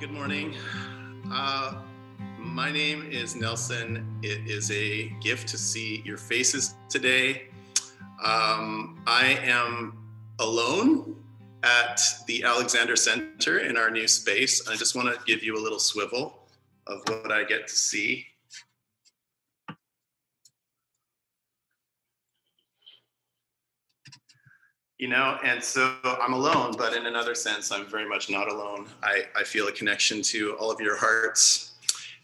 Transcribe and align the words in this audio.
good 0.00 0.12
morning. 0.12 0.54
Uh, 1.32 1.74
my 2.38 2.70
name 2.70 3.08
is 3.10 3.34
Nelson. 3.34 4.06
It 4.22 4.48
is 4.48 4.70
a 4.70 5.08
gift 5.20 5.48
to 5.48 5.58
see 5.58 6.02
your 6.04 6.16
faces 6.16 6.74
today. 6.88 7.48
Um, 8.24 9.02
I 9.08 9.40
am 9.42 9.98
alone 10.38 11.16
at 11.64 12.00
the 12.28 12.44
Alexander 12.44 12.94
Center 12.94 13.58
in 13.58 13.76
our 13.76 13.90
new 13.90 14.06
space. 14.06 14.68
I 14.68 14.76
just 14.76 14.94
want 14.94 15.12
to 15.12 15.20
give 15.24 15.42
you 15.42 15.56
a 15.56 15.60
little 15.60 15.80
swivel 15.80 16.46
of 16.86 17.00
what 17.08 17.32
I 17.32 17.42
get 17.42 17.66
to 17.66 17.74
see. 17.74 18.24
You 24.98 25.06
know 25.06 25.38
and 25.44 25.62
so 25.62 25.94
i'm 26.04 26.32
alone 26.32 26.74
but 26.76 26.92
in 26.92 27.06
another 27.06 27.34
sense 27.34 27.70
i'm 27.70 27.86
very 27.86 28.08
much 28.08 28.28
not 28.28 28.48
alone. 28.48 28.86
I, 29.02 29.22
I 29.36 29.44
feel 29.44 29.68
a 29.68 29.72
connection 29.72 30.22
to 30.22 30.56
all 30.56 30.70
of 30.70 30.80
your 30.80 30.96
hearts 30.96 31.72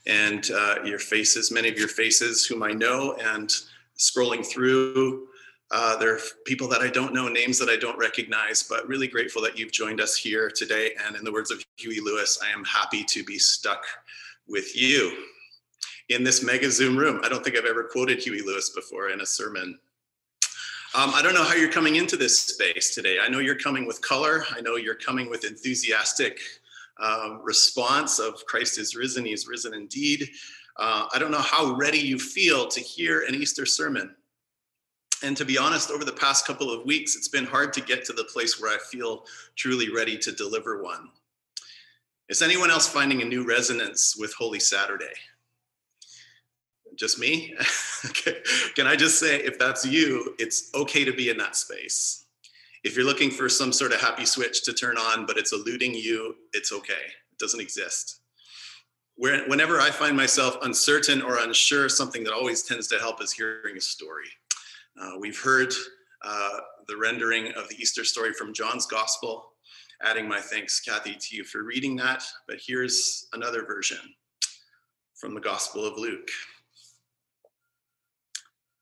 and 0.06 0.50
uh, 0.50 0.76
your 0.84 0.98
faces 0.98 1.50
many 1.50 1.68
of 1.68 1.78
your 1.78 1.88
faces 1.88 2.44
whom 2.44 2.62
i 2.62 2.72
know 2.72 3.14
and 3.14 3.48
scrolling 3.96 4.44
through 4.44 5.28
uh, 5.70 5.96
there 5.96 6.14
are 6.14 6.20
people 6.44 6.68
that 6.68 6.80
i 6.80 6.88
don't 6.88 7.14
know 7.14 7.28
names 7.28 7.58
that 7.58 7.68
i 7.68 7.76
don't 7.76 7.96
recognize 7.96 8.64
but 8.64 8.86
really 8.88 9.06
grateful 9.06 9.40
that 9.40 9.56
you've 9.56 9.72
joined 9.72 10.00
us 10.00 10.16
here 10.16 10.50
today. 10.50 10.90
And 11.06 11.16
in 11.16 11.24
the 11.24 11.32
words 11.32 11.50
of 11.50 11.64
huey 11.76 12.00
lewis 12.00 12.38
i 12.44 12.50
am 12.50 12.64
happy 12.64 13.04
to 13.04 13.24
be 13.24 13.38
stuck 13.38 13.84
with 14.46 14.76
you. 14.76 15.24
In 16.10 16.22
this 16.22 16.42
mega 16.42 16.70
zoom 16.70 16.96
room 16.96 17.20
i 17.24 17.28
don't 17.28 17.42
think 17.42 17.56
i've 17.56 17.64
ever 17.64 17.84
quoted 17.84 18.18
huey 18.18 18.42
lewis 18.42 18.70
before 18.70 19.10
in 19.10 19.20
a 19.20 19.26
sermon 19.26 19.78
um, 20.94 21.12
I 21.12 21.22
don't 21.22 21.34
know 21.34 21.42
how 21.42 21.54
you're 21.54 21.72
coming 21.72 21.96
into 21.96 22.16
this 22.16 22.38
space 22.38 22.94
today. 22.94 23.18
I 23.20 23.28
know 23.28 23.40
you're 23.40 23.58
coming 23.58 23.86
with 23.86 24.00
color. 24.00 24.44
I 24.54 24.60
know 24.60 24.76
you're 24.76 24.94
coming 24.94 25.28
with 25.28 25.44
enthusiastic 25.44 26.38
um, 27.02 27.40
response 27.42 28.20
of 28.20 28.44
Christ 28.46 28.78
is 28.78 28.94
risen, 28.94 29.24
he 29.24 29.32
is 29.32 29.48
risen 29.48 29.74
indeed. 29.74 30.30
Uh, 30.76 31.06
I 31.12 31.18
don't 31.18 31.30
know 31.30 31.38
how 31.38 31.74
ready 31.74 31.98
you 31.98 32.18
feel 32.18 32.68
to 32.68 32.80
hear 32.80 33.24
an 33.26 33.34
Easter 33.34 33.66
sermon. 33.66 34.14
And 35.22 35.36
to 35.36 35.44
be 35.44 35.58
honest, 35.58 35.90
over 35.90 36.04
the 36.04 36.12
past 36.12 36.46
couple 36.46 36.70
of 36.70 36.84
weeks, 36.84 37.16
it's 37.16 37.28
been 37.28 37.44
hard 37.44 37.72
to 37.72 37.80
get 37.80 38.04
to 38.06 38.12
the 38.12 38.24
place 38.24 38.60
where 38.60 38.72
I 38.72 38.78
feel 38.78 39.24
truly 39.56 39.92
ready 39.92 40.18
to 40.18 40.32
deliver 40.32 40.82
one. 40.82 41.08
Is 42.28 42.42
anyone 42.42 42.70
else 42.70 42.88
finding 42.88 43.22
a 43.22 43.24
new 43.24 43.46
resonance 43.46 44.16
with 44.18 44.32
Holy 44.34 44.60
Saturday? 44.60 45.12
Just 46.96 47.18
me? 47.18 47.54
Can 48.74 48.86
I 48.86 48.96
just 48.96 49.18
say, 49.18 49.36
if 49.40 49.58
that's 49.58 49.84
you, 49.84 50.34
it's 50.38 50.70
okay 50.74 51.04
to 51.04 51.12
be 51.12 51.30
in 51.30 51.36
that 51.38 51.56
space. 51.56 52.26
If 52.84 52.96
you're 52.96 53.06
looking 53.06 53.30
for 53.30 53.48
some 53.48 53.72
sort 53.72 53.92
of 53.92 54.00
happy 54.00 54.26
switch 54.26 54.62
to 54.64 54.72
turn 54.72 54.98
on, 54.98 55.24
but 55.26 55.38
it's 55.38 55.52
eluding 55.52 55.94
you, 55.94 56.36
it's 56.52 56.72
okay. 56.72 56.92
It 56.92 57.38
doesn't 57.38 57.60
exist. 57.60 58.20
Whenever 59.16 59.80
I 59.80 59.90
find 59.90 60.16
myself 60.16 60.56
uncertain 60.62 61.22
or 61.22 61.38
unsure, 61.38 61.88
something 61.88 62.24
that 62.24 62.32
always 62.32 62.62
tends 62.62 62.88
to 62.88 62.98
help 62.98 63.22
is 63.22 63.32
hearing 63.32 63.76
a 63.76 63.80
story. 63.80 64.28
Uh, 65.00 65.12
we've 65.20 65.40
heard 65.40 65.72
uh, 66.22 66.58
the 66.88 66.96
rendering 66.96 67.52
of 67.52 67.68
the 67.68 67.76
Easter 67.76 68.04
story 68.04 68.32
from 68.32 68.52
John's 68.52 68.86
Gospel. 68.86 69.52
Adding 70.02 70.28
my 70.28 70.40
thanks, 70.40 70.80
Kathy, 70.80 71.14
to 71.14 71.36
you 71.36 71.44
for 71.44 71.62
reading 71.62 71.96
that. 71.96 72.22
But 72.48 72.58
here's 72.64 73.28
another 73.32 73.64
version 73.64 73.98
from 75.14 75.34
the 75.34 75.40
Gospel 75.40 75.86
of 75.86 75.96
Luke. 75.96 76.28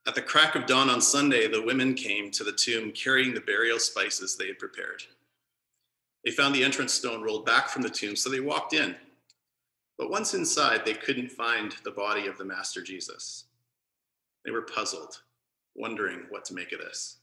At 0.06 0.16
the 0.16 0.22
crack 0.22 0.56
of 0.56 0.66
dawn 0.66 0.90
on 0.90 1.00
Sunday, 1.00 1.46
the 1.46 1.62
women 1.62 1.94
came 1.94 2.30
to 2.32 2.42
the 2.42 2.52
tomb 2.52 2.90
carrying 2.90 3.34
the 3.34 3.40
burial 3.40 3.78
spices 3.78 4.36
they 4.36 4.48
had 4.48 4.58
prepared. 4.58 5.04
They 6.24 6.32
found 6.32 6.54
the 6.54 6.64
entrance 6.64 6.92
stone 6.92 7.22
rolled 7.22 7.46
back 7.46 7.68
from 7.68 7.82
the 7.82 7.90
tomb, 7.90 8.16
so 8.16 8.28
they 8.28 8.40
walked 8.40 8.74
in. 8.74 8.96
But 9.98 10.10
once 10.10 10.34
inside, 10.34 10.84
they 10.84 10.94
couldn't 10.94 11.30
find 11.30 11.74
the 11.84 11.90
body 11.92 12.26
of 12.26 12.36
the 12.36 12.44
Master 12.44 12.82
Jesus. 12.82 13.44
They 14.44 14.50
were 14.50 14.62
puzzled, 14.62 15.22
wondering 15.76 16.26
what 16.30 16.44
to 16.46 16.54
make 16.54 16.72
of 16.72 16.80
this. 16.80 17.18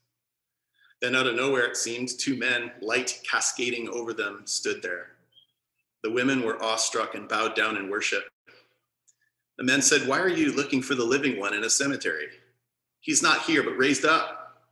Then, 1.01 1.15
out 1.15 1.27
of 1.27 1.35
nowhere, 1.35 1.65
it 1.65 1.77
seemed, 1.77 2.09
two 2.17 2.37
men, 2.37 2.71
light 2.81 3.21
cascading 3.29 3.89
over 3.89 4.13
them, 4.13 4.41
stood 4.45 4.81
there. 4.81 5.07
The 6.03 6.11
women 6.11 6.43
were 6.43 6.61
awestruck 6.61 7.15
and 7.15 7.27
bowed 7.27 7.55
down 7.55 7.75
in 7.75 7.89
worship. 7.89 8.29
The 9.57 9.65
men 9.65 9.81
said, 9.81 10.07
Why 10.07 10.19
are 10.19 10.29
you 10.29 10.53
looking 10.53 10.81
for 10.81 10.95
the 10.95 11.03
living 11.03 11.37
one 11.37 11.53
in 11.53 11.65
a 11.65 11.69
cemetery? 11.69 12.27
He's 13.01 13.23
not 13.23 13.41
here, 13.41 13.63
but 13.63 13.77
raised 13.77 14.05
up. 14.05 14.63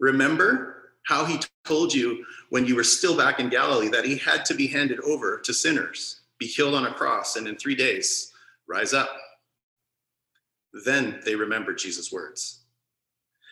Remember 0.00 0.92
how 1.06 1.24
he 1.24 1.40
told 1.64 1.94
you 1.94 2.24
when 2.50 2.66
you 2.66 2.74
were 2.76 2.84
still 2.84 3.16
back 3.16 3.38
in 3.38 3.48
Galilee 3.48 3.88
that 3.88 4.04
he 4.04 4.16
had 4.16 4.44
to 4.46 4.54
be 4.54 4.66
handed 4.66 5.00
over 5.00 5.38
to 5.40 5.54
sinners, 5.54 6.20
be 6.38 6.48
killed 6.48 6.74
on 6.74 6.86
a 6.86 6.94
cross, 6.94 7.36
and 7.36 7.46
in 7.46 7.56
three 7.56 7.74
days 7.74 8.32
rise 8.66 8.92
up. 8.92 9.10
Then 10.84 11.20
they 11.24 11.36
remembered 11.36 11.78
Jesus' 11.78 12.12
words. 12.12 12.60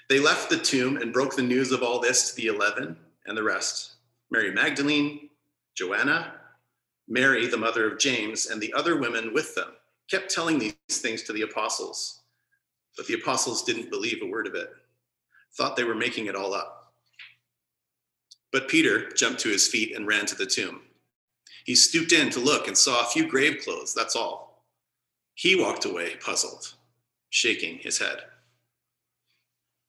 They 0.09 0.19
left 0.19 0.51
the 0.51 0.59
tomb 0.59 0.97
and 0.97 1.13
broke 1.13 1.37
the 1.37 1.43
news 1.43 1.71
of 1.71 1.83
all 1.83 2.01
this 2.01 2.31
to 2.31 2.37
the 2.37 2.49
eleven 2.49 2.97
and 3.27 3.37
the 3.37 3.43
rest 3.43 3.95
Mary 4.31 4.51
Magdalene, 4.51 5.29
Joanna, 5.77 6.35
Mary, 7.07 7.47
the 7.47 7.57
mother 7.59 7.91
of 7.91 7.99
James, 7.99 8.47
and 8.47 8.61
the 8.61 8.73
other 8.73 8.99
women 8.99 9.35
with 9.35 9.55
them, 9.55 9.69
kept 10.11 10.31
telling 10.31 10.59
these 10.59 10.75
things 10.89 11.23
to 11.25 11.35
the 11.35 11.43
apostles. 11.43 12.22
But 12.97 13.07
the 13.07 13.15
apostles 13.15 13.63
didn't 13.63 13.91
believe 13.91 14.23
a 14.23 14.27
word 14.27 14.47
of 14.47 14.55
it, 14.55 14.71
thought 15.55 15.77
they 15.77 15.85
were 15.85 15.95
making 15.95 16.27
it 16.27 16.37
all 16.37 16.55
up. 16.55 16.93
But 18.53 18.69
Peter 18.69 19.11
jumped 19.11 19.41
to 19.41 19.49
his 19.49 19.67
feet 19.67 19.97
and 19.97 20.07
ran 20.07 20.27
to 20.27 20.35
the 20.35 20.47
tomb. 20.47 20.83
He 21.65 21.75
stooped 21.75 22.13
in 22.13 22.31
to 22.31 22.41
look 22.41 22.69
and 22.69 22.77
saw 22.77 23.03
a 23.03 23.11
few 23.11 23.27
grave 23.27 23.63
clothes, 23.65 23.95
that's 23.95 24.17
all. 24.17 24.65
He 25.35 25.57
walked 25.57 25.85
away 25.85 26.17
puzzled, 26.17 26.75
shaking 27.31 27.79
his 27.79 27.99
head. 27.99 28.19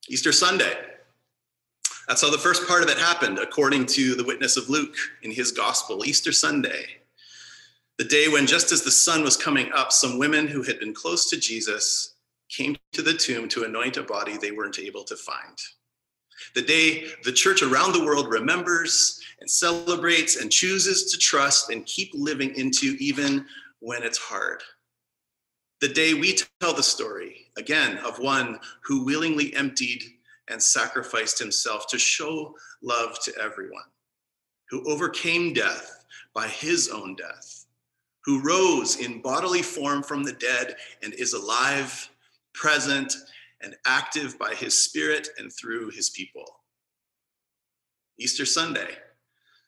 Easter 0.08 0.32
Sunday. 0.32 0.78
That's 2.08 2.22
how 2.22 2.30
the 2.30 2.38
first 2.38 2.68
part 2.68 2.84
of 2.84 2.90
it 2.90 2.98
happened, 2.98 3.40
according 3.40 3.86
to 3.88 4.16
the 4.16 4.24
witness 4.24 4.58
of 4.58 4.70
Luke 4.70 4.96
in 5.22 5.32
his 5.32 5.52
gospel. 5.52 6.06
Easter 6.06 6.34
Sunday, 6.34 6.86
the 7.98 8.04
day 8.04 8.28
when, 8.28 8.46
just 8.46 8.72
as 8.72 8.84
the 8.84 8.92
sun 8.92 9.24
was 9.24 9.38
coming 9.38 9.72
up, 9.74 9.92
some 9.92 10.18
women 10.18 10.48
who 10.48 10.64
had 10.64 10.80
been 10.80 10.94
close 10.94 11.30
to 11.30 11.40
Jesus 11.40 12.13
came 12.56 12.76
to 12.92 13.02
the 13.02 13.14
tomb 13.14 13.48
to 13.50 13.64
anoint 13.64 13.98
a 13.98 14.04
body 14.04 14.38
they 14.38 14.52
weren't 14.52 14.80
able 14.80 15.04
to 15.04 15.16
find. 15.16 15.58
The 16.56 16.62
day 16.62 17.08
the 17.24 17.32
church 17.32 17.62
around 17.62 17.94
the 17.94 18.04
world 18.04 18.28
remembers 18.30 19.20
and 19.40 19.50
celebrates 19.50 20.38
and 20.38 20.52
chooses 20.52 21.12
to 21.12 21.18
trust 21.18 21.70
and 21.70 21.86
keep 21.86 22.12
living 22.14 22.56
into 22.56 22.96
even 23.00 23.46
when 23.80 24.04
it's 24.04 24.18
hard. 24.18 24.62
The 25.82 25.90
day 25.90 26.14
we 26.14 26.38
tell 26.62 26.74
the 26.74 26.84
story, 26.84 27.48
again, 27.58 27.98
of 28.00 28.20
one 28.20 28.60
who 28.84 29.04
willingly 29.04 29.54
emptied 29.54 30.04
and 30.48 30.62
sacrificed 30.62 31.40
himself 31.40 31.88
to 31.88 32.00
show 32.00 32.56
love 32.82 33.18
to 33.24 33.34
everyone, 33.42 33.84
who 34.70 34.88
overcame 34.90 35.54
death 35.54 36.06
by 36.34 36.48
his 36.48 36.90
own 36.90 37.16
death, 37.16 37.66
who 38.24 38.42
rose 38.42 38.98
in 38.98 39.22
bodily 39.22 39.62
form 39.62 40.04
from 40.04 40.24
the 40.24 40.34
dead 40.34 40.76
and 41.02 41.14
is 41.16 41.34
alive 41.34 42.10
present, 42.54 43.14
and 43.64 43.76
active 43.86 44.38
by 44.38 44.54
his 44.54 44.84
spirit 44.84 45.30
and 45.38 45.52
through 45.52 45.90
his 45.90 46.10
people. 46.10 46.60
Easter 48.20 48.46
Sunday, 48.46 48.90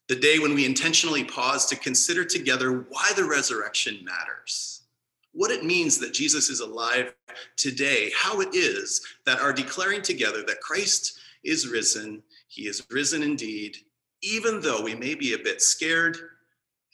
the 0.08 0.16
day 0.16 0.38
when 0.38 0.54
we 0.54 0.66
intentionally 0.66 1.24
pause 1.24 1.66
to 1.66 1.76
consider 1.76 2.24
together 2.24 2.86
why 2.90 3.12
the 3.16 3.24
resurrection 3.24 4.06
matters, 4.06 4.84
what 5.32 5.52
it 5.52 5.66
means 5.66 5.98
that 5.98 6.14
Jesus 6.14 6.50
is 6.50 6.60
alive 6.60 7.14
today, 7.58 8.12
how 8.16 8.42
it 8.42 8.54
is 8.54 9.02
that 9.26 9.40
our 9.40 9.52
declaring 9.52 10.02
together 10.02 10.44
that 10.44 10.62
Christ 10.62 11.20
is 11.44 11.68
risen, 11.68 12.22
he 12.48 12.68
is 12.68 12.86
risen 12.92 13.24
indeed, 13.24 13.78
even 14.22 14.62
though 14.62 14.82
we 14.82 14.96
may 14.96 15.16
be 15.16 15.34
a 15.34 15.40
bit 15.40 15.62
scared 15.62 16.18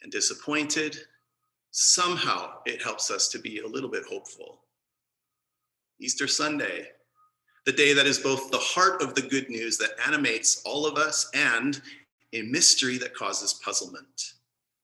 and 0.01 0.11
disappointed, 0.11 0.97
somehow 1.71 2.59
it 2.65 2.81
helps 2.81 3.11
us 3.11 3.27
to 3.29 3.39
be 3.39 3.59
a 3.59 3.67
little 3.67 3.89
bit 3.89 4.03
hopeful 4.09 4.60
Easter 6.01 6.27
Sunday, 6.27 6.87
the 7.67 7.71
day 7.71 7.93
that 7.93 8.07
is 8.07 8.17
both 8.17 8.49
the 8.49 8.57
heart 8.57 9.03
of 9.03 9.13
the 9.13 9.21
good 9.21 9.47
news 9.51 9.77
that 9.77 9.91
animates 10.03 10.63
all 10.65 10.87
of 10.87 10.97
us 10.97 11.29
and 11.35 11.79
a 12.33 12.41
mystery 12.41 12.97
that 12.97 13.13
causes 13.13 13.53
puzzlement, 13.63 14.33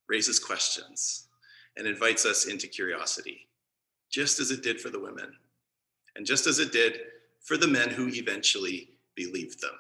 raises 0.07 0.37
questions, 0.37 1.27
and 1.75 1.87
invites 1.87 2.23
us 2.23 2.45
into 2.45 2.67
curiosity, 2.67 3.47
just 4.11 4.39
as 4.39 4.51
it 4.51 4.61
did 4.61 4.79
for 4.79 4.89
the 4.89 4.99
women, 4.99 5.33
and 6.15 6.23
just 6.23 6.45
as 6.45 6.59
it 6.59 6.71
did 6.71 6.99
for 7.41 7.57
the 7.57 7.67
men 7.67 7.89
who 7.89 8.09
eventually 8.09 8.91
believed 9.15 9.59
them. 9.59 9.73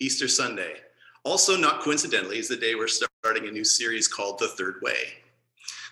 Easter 0.00 0.26
Sunday, 0.26 0.74
also 1.24 1.56
not 1.56 1.80
coincidentally, 1.80 2.38
is 2.38 2.48
the 2.48 2.56
day 2.56 2.74
we're 2.74 2.88
starting 2.88 3.46
a 3.46 3.52
new 3.52 3.64
series 3.64 4.08
called 4.08 4.40
The 4.40 4.48
Third 4.48 4.80
Way. 4.82 4.96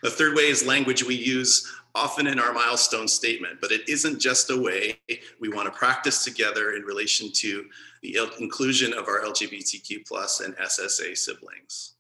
The 0.03 0.11
third 0.11 0.35
way 0.35 0.49
is 0.49 0.67
language 0.67 1.05
we 1.05 1.15
use 1.15 1.73
often 1.95 2.27
in 2.27 2.41
our 2.41 2.53
milestone 2.53 3.07
statement, 3.07 3.61
but 3.61 3.71
it 3.71 3.89
isn't 3.89 4.21
just 4.21 4.51
a 4.51 4.61
way 4.61 4.99
we 5.41 5.49
want 5.49 5.67
to 5.67 5.79
practice 5.79 6.25
together 6.25 6.73
in 6.73 6.83
relation 6.83 7.31
to 7.33 7.67
the 8.03 8.19
inclusion 8.41 8.93
of 8.93 9.07
our 9.07 9.21
LGBTQ 9.23 10.07
plus 10.07 10.41
and 10.41 10.57
SSA 10.57 11.17
siblings. 11.17 11.95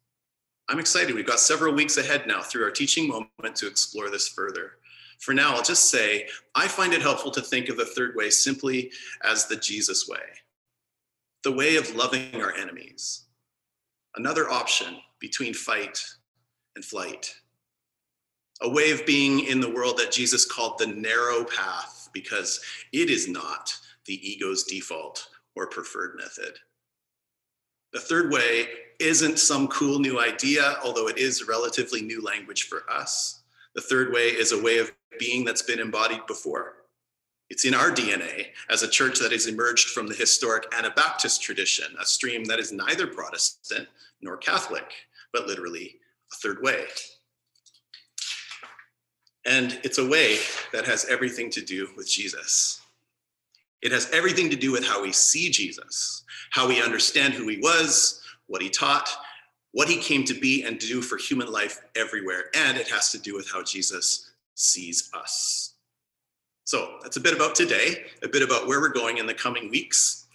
I'm 0.68 0.78
excited. 0.78 1.14
We've 1.14 1.26
got 1.26 1.40
several 1.40 1.74
weeks 1.74 1.96
ahead 1.96 2.26
now 2.26 2.42
through 2.42 2.64
our 2.64 2.70
teaching 2.70 3.08
moment 3.08 3.56
to 3.56 3.66
explore 3.66 4.10
this 4.10 4.28
further. 4.28 4.72
For 5.20 5.32
now, 5.32 5.54
I'll 5.54 5.62
just 5.62 5.90
say 5.90 6.26
I 6.54 6.66
find 6.66 6.92
it 6.92 7.02
helpful 7.02 7.30
to 7.32 7.40
think 7.40 7.68
of 7.68 7.76
the 7.76 7.86
third 7.86 8.16
way 8.16 8.30
simply 8.30 8.90
as 9.22 9.46
the 9.46 9.56
Jesus 9.56 10.08
way, 10.08 10.18
the 11.44 11.52
way 11.52 11.76
of 11.76 11.94
loving 11.94 12.40
our 12.40 12.52
enemies, 12.54 13.26
another 14.16 14.50
option 14.50 14.96
between 15.20 15.54
fight 15.54 16.02
and 16.74 16.84
flight, 16.84 17.34
a 18.62 18.68
way 18.68 18.90
of 18.90 19.04
being 19.06 19.40
in 19.46 19.60
the 19.60 19.70
world 19.70 19.98
that 19.98 20.12
Jesus 20.12 20.44
called 20.44 20.78
the 20.78 20.86
narrow 20.86 21.44
path 21.44 22.08
because 22.12 22.60
it 22.92 23.10
is 23.10 23.28
not 23.28 23.76
the 24.06 24.26
ego's 24.28 24.64
default 24.64 25.28
or 25.56 25.66
preferred 25.66 26.16
method. 26.16 26.54
The 27.92 28.00
third 28.00 28.32
way 28.32 28.68
isn't 28.98 29.38
some 29.38 29.68
cool 29.68 29.98
new 29.98 30.20
idea, 30.20 30.76
although 30.84 31.08
it 31.08 31.18
is 31.18 31.42
a 31.42 31.46
relatively 31.46 32.02
new 32.02 32.22
language 32.22 32.64
for 32.64 32.82
us. 32.90 33.42
The 33.74 33.80
third 33.80 34.12
way 34.12 34.28
is 34.28 34.52
a 34.52 34.62
way 34.62 34.78
of 34.78 34.92
being 35.18 35.44
that's 35.44 35.62
been 35.62 35.80
embodied 35.80 36.26
before. 36.26 36.74
It's 37.50 37.64
in 37.64 37.74
our 37.74 37.90
DNA 37.90 38.46
as 38.70 38.82
a 38.82 38.88
church 38.88 39.18
that 39.20 39.32
has 39.32 39.46
emerged 39.46 39.90
from 39.90 40.06
the 40.06 40.14
historic 40.14 40.64
Anabaptist 40.74 41.42
tradition, 41.42 41.86
a 42.00 42.04
stream 42.04 42.44
that 42.46 42.58
is 42.58 42.72
neither 42.72 43.06
Protestant 43.06 43.88
nor 44.20 44.36
Catholic, 44.36 44.90
but 45.32 45.46
literally 45.46 45.96
a 46.32 46.36
third 46.36 46.62
way. 46.62 46.86
And 49.46 49.78
it's 49.82 49.98
a 49.98 50.06
way 50.06 50.38
that 50.72 50.86
has 50.86 51.04
everything 51.06 51.50
to 51.50 51.60
do 51.60 51.88
with 51.96 52.08
Jesus. 52.08 52.80
It 53.82 53.92
has 53.92 54.10
everything 54.10 54.48
to 54.50 54.56
do 54.56 54.72
with 54.72 54.86
how 54.86 55.02
we 55.02 55.12
see 55.12 55.50
Jesus, 55.50 56.24
how 56.50 56.66
we 56.66 56.82
understand 56.82 57.34
who 57.34 57.46
he 57.48 57.58
was, 57.58 58.22
what 58.46 58.62
he 58.62 58.70
taught, 58.70 59.10
what 59.72 59.88
he 59.88 59.98
came 59.98 60.24
to 60.24 60.34
be 60.34 60.62
and 60.62 60.78
do 60.78 61.02
for 61.02 61.18
human 61.18 61.52
life 61.52 61.80
everywhere. 61.94 62.44
And 62.54 62.78
it 62.78 62.88
has 62.88 63.10
to 63.12 63.18
do 63.18 63.34
with 63.34 63.50
how 63.50 63.62
Jesus 63.62 64.30
sees 64.54 65.10
us. 65.12 65.74
So 66.64 66.98
that's 67.02 67.18
a 67.18 67.20
bit 67.20 67.34
about 67.34 67.54
today, 67.54 68.06
a 68.22 68.28
bit 68.28 68.42
about 68.42 68.66
where 68.66 68.80
we're 68.80 68.88
going 68.88 69.18
in 69.18 69.26
the 69.26 69.34
coming 69.34 69.68
weeks. 69.68 70.26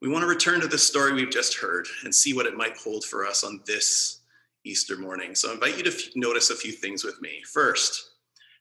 We 0.00 0.08
want 0.08 0.22
to 0.22 0.28
return 0.28 0.60
to 0.60 0.68
the 0.68 0.78
story 0.78 1.12
we've 1.12 1.30
just 1.30 1.58
heard 1.58 1.86
and 2.04 2.14
see 2.14 2.32
what 2.32 2.46
it 2.46 2.56
might 2.56 2.78
hold 2.78 3.04
for 3.04 3.26
us 3.26 3.44
on 3.44 3.60
this 3.66 4.20
Easter 4.64 4.96
morning. 4.96 5.34
So 5.34 5.50
I 5.50 5.54
invite 5.54 5.76
you 5.76 5.84
to 5.84 6.10
notice 6.14 6.48
a 6.48 6.56
few 6.56 6.72
things 6.72 7.04
with 7.04 7.20
me. 7.20 7.42
First, 7.52 8.12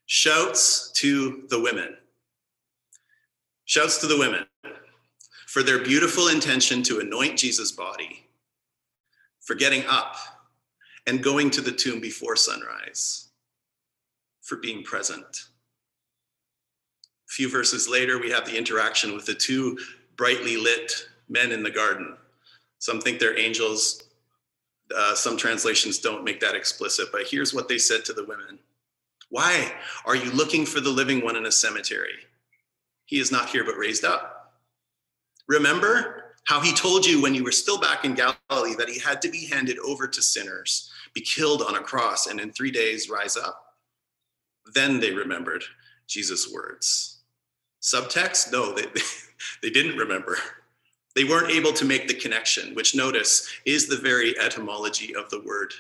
shouts 0.06 0.92
to 0.92 1.44
the 1.50 1.60
women. 1.60 1.98
Shouts 3.66 4.00
to 4.00 4.08
the 4.08 4.18
women 4.18 4.46
for 5.48 5.62
their 5.62 5.84
beautiful 5.84 6.30
intention 6.30 6.82
to 6.82 7.00
anoint 7.00 7.38
Jesus' 7.38 7.72
body, 7.72 8.26
for 9.42 9.54
getting 9.54 9.86
up 9.88 10.16
and 11.06 11.24
going 11.24 11.52
to 11.52 11.62
the 11.62 11.72
tomb 11.72 12.00
before 12.00 12.36
sunrise, 12.36 13.30
for 14.42 14.56
being 14.58 14.84
present. 14.84 15.46
A 17.30 17.32
few 17.32 17.50
verses 17.50 17.88
later, 17.88 18.20
we 18.20 18.32
have 18.32 18.46
the 18.46 18.58
interaction 18.58 19.14
with 19.14 19.28
the 19.28 19.36
two 19.36 19.78
brightly 20.16 20.58
lit 20.58 21.08
men 21.30 21.52
in 21.52 21.62
the 21.62 21.70
garden. 21.70 22.18
Some 22.80 23.00
think 23.00 23.20
they're 23.20 23.38
angels. 23.38 24.04
Uh, 24.96 25.14
some 25.14 25.38
translations 25.38 26.00
don't 26.00 26.24
make 26.24 26.40
that 26.40 26.56
explicit, 26.56 27.10
but 27.12 27.28
here's 27.28 27.54
what 27.54 27.68
they 27.68 27.78
said 27.78 28.04
to 28.06 28.14
the 28.14 28.26
women 28.26 28.60
Why 29.34 29.74
are 30.06 30.16
you 30.16 30.30
looking 30.30 30.64
for 30.64 30.80
the 30.80 30.92
living 30.92 31.26
one 31.26 31.36
in 31.36 31.48
a 31.48 31.52
cemetery? 31.52 32.14
He 33.06 33.20
is 33.20 33.32
not 33.32 33.50
here, 33.50 33.64
but 33.64 33.80
raised 33.80 34.06
up. 34.06 34.54
Remember 35.48 36.36
how 36.46 36.60
he 36.60 36.72
told 36.72 37.04
you 37.04 37.20
when 37.20 37.34
you 37.34 37.44
were 37.44 37.52
still 37.52 37.80
back 37.80 38.06
in 38.06 38.14
Galilee 38.14 38.76
that 38.76 38.90
he 38.90 39.00
had 39.00 39.24
to 39.24 39.32
be 39.32 39.48
handed 39.48 39.80
over 39.80 40.08
to 40.08 40.22
sinners, 40.22 40.92
be 41.16 41.22
killed 41.22 41.64
on 41.64 41.74
a 41.74 41.80
cross, 41.80 42.28
and 42.28 42.40
in 42.40 42.52
three 42.52 42.70
days 42.70 43.10
rise 43.10 43.36
up? 43.36 43.60
Then 44.76 45.00
they 45.00 45.10
remembered 45.10 45.64
Jesus' 46.06 46.54
words. 46.54 47.24
Subtext? 47.82 48.52
No, 48.52 48.72
they, 48.72 48.86
they 49.64 49.72
didn't 49.72 49.98
remember. 49.98 50.38
They 51.16 51.24
weren't 51.24 51.50
able 51.50 51.74
to 51.74 51.86
make 51.86 52.08
the 52.08 52.14
connection, 52.14 52.76
which 52.76 52.94
notice 52.94 53.50
is 53.66 53.88
the 53.88 53.98
very 53.98 54.40
etymology 54.40 55.16
of 55.16 55.32
the 55.32 55.42
word. 55.42 55.74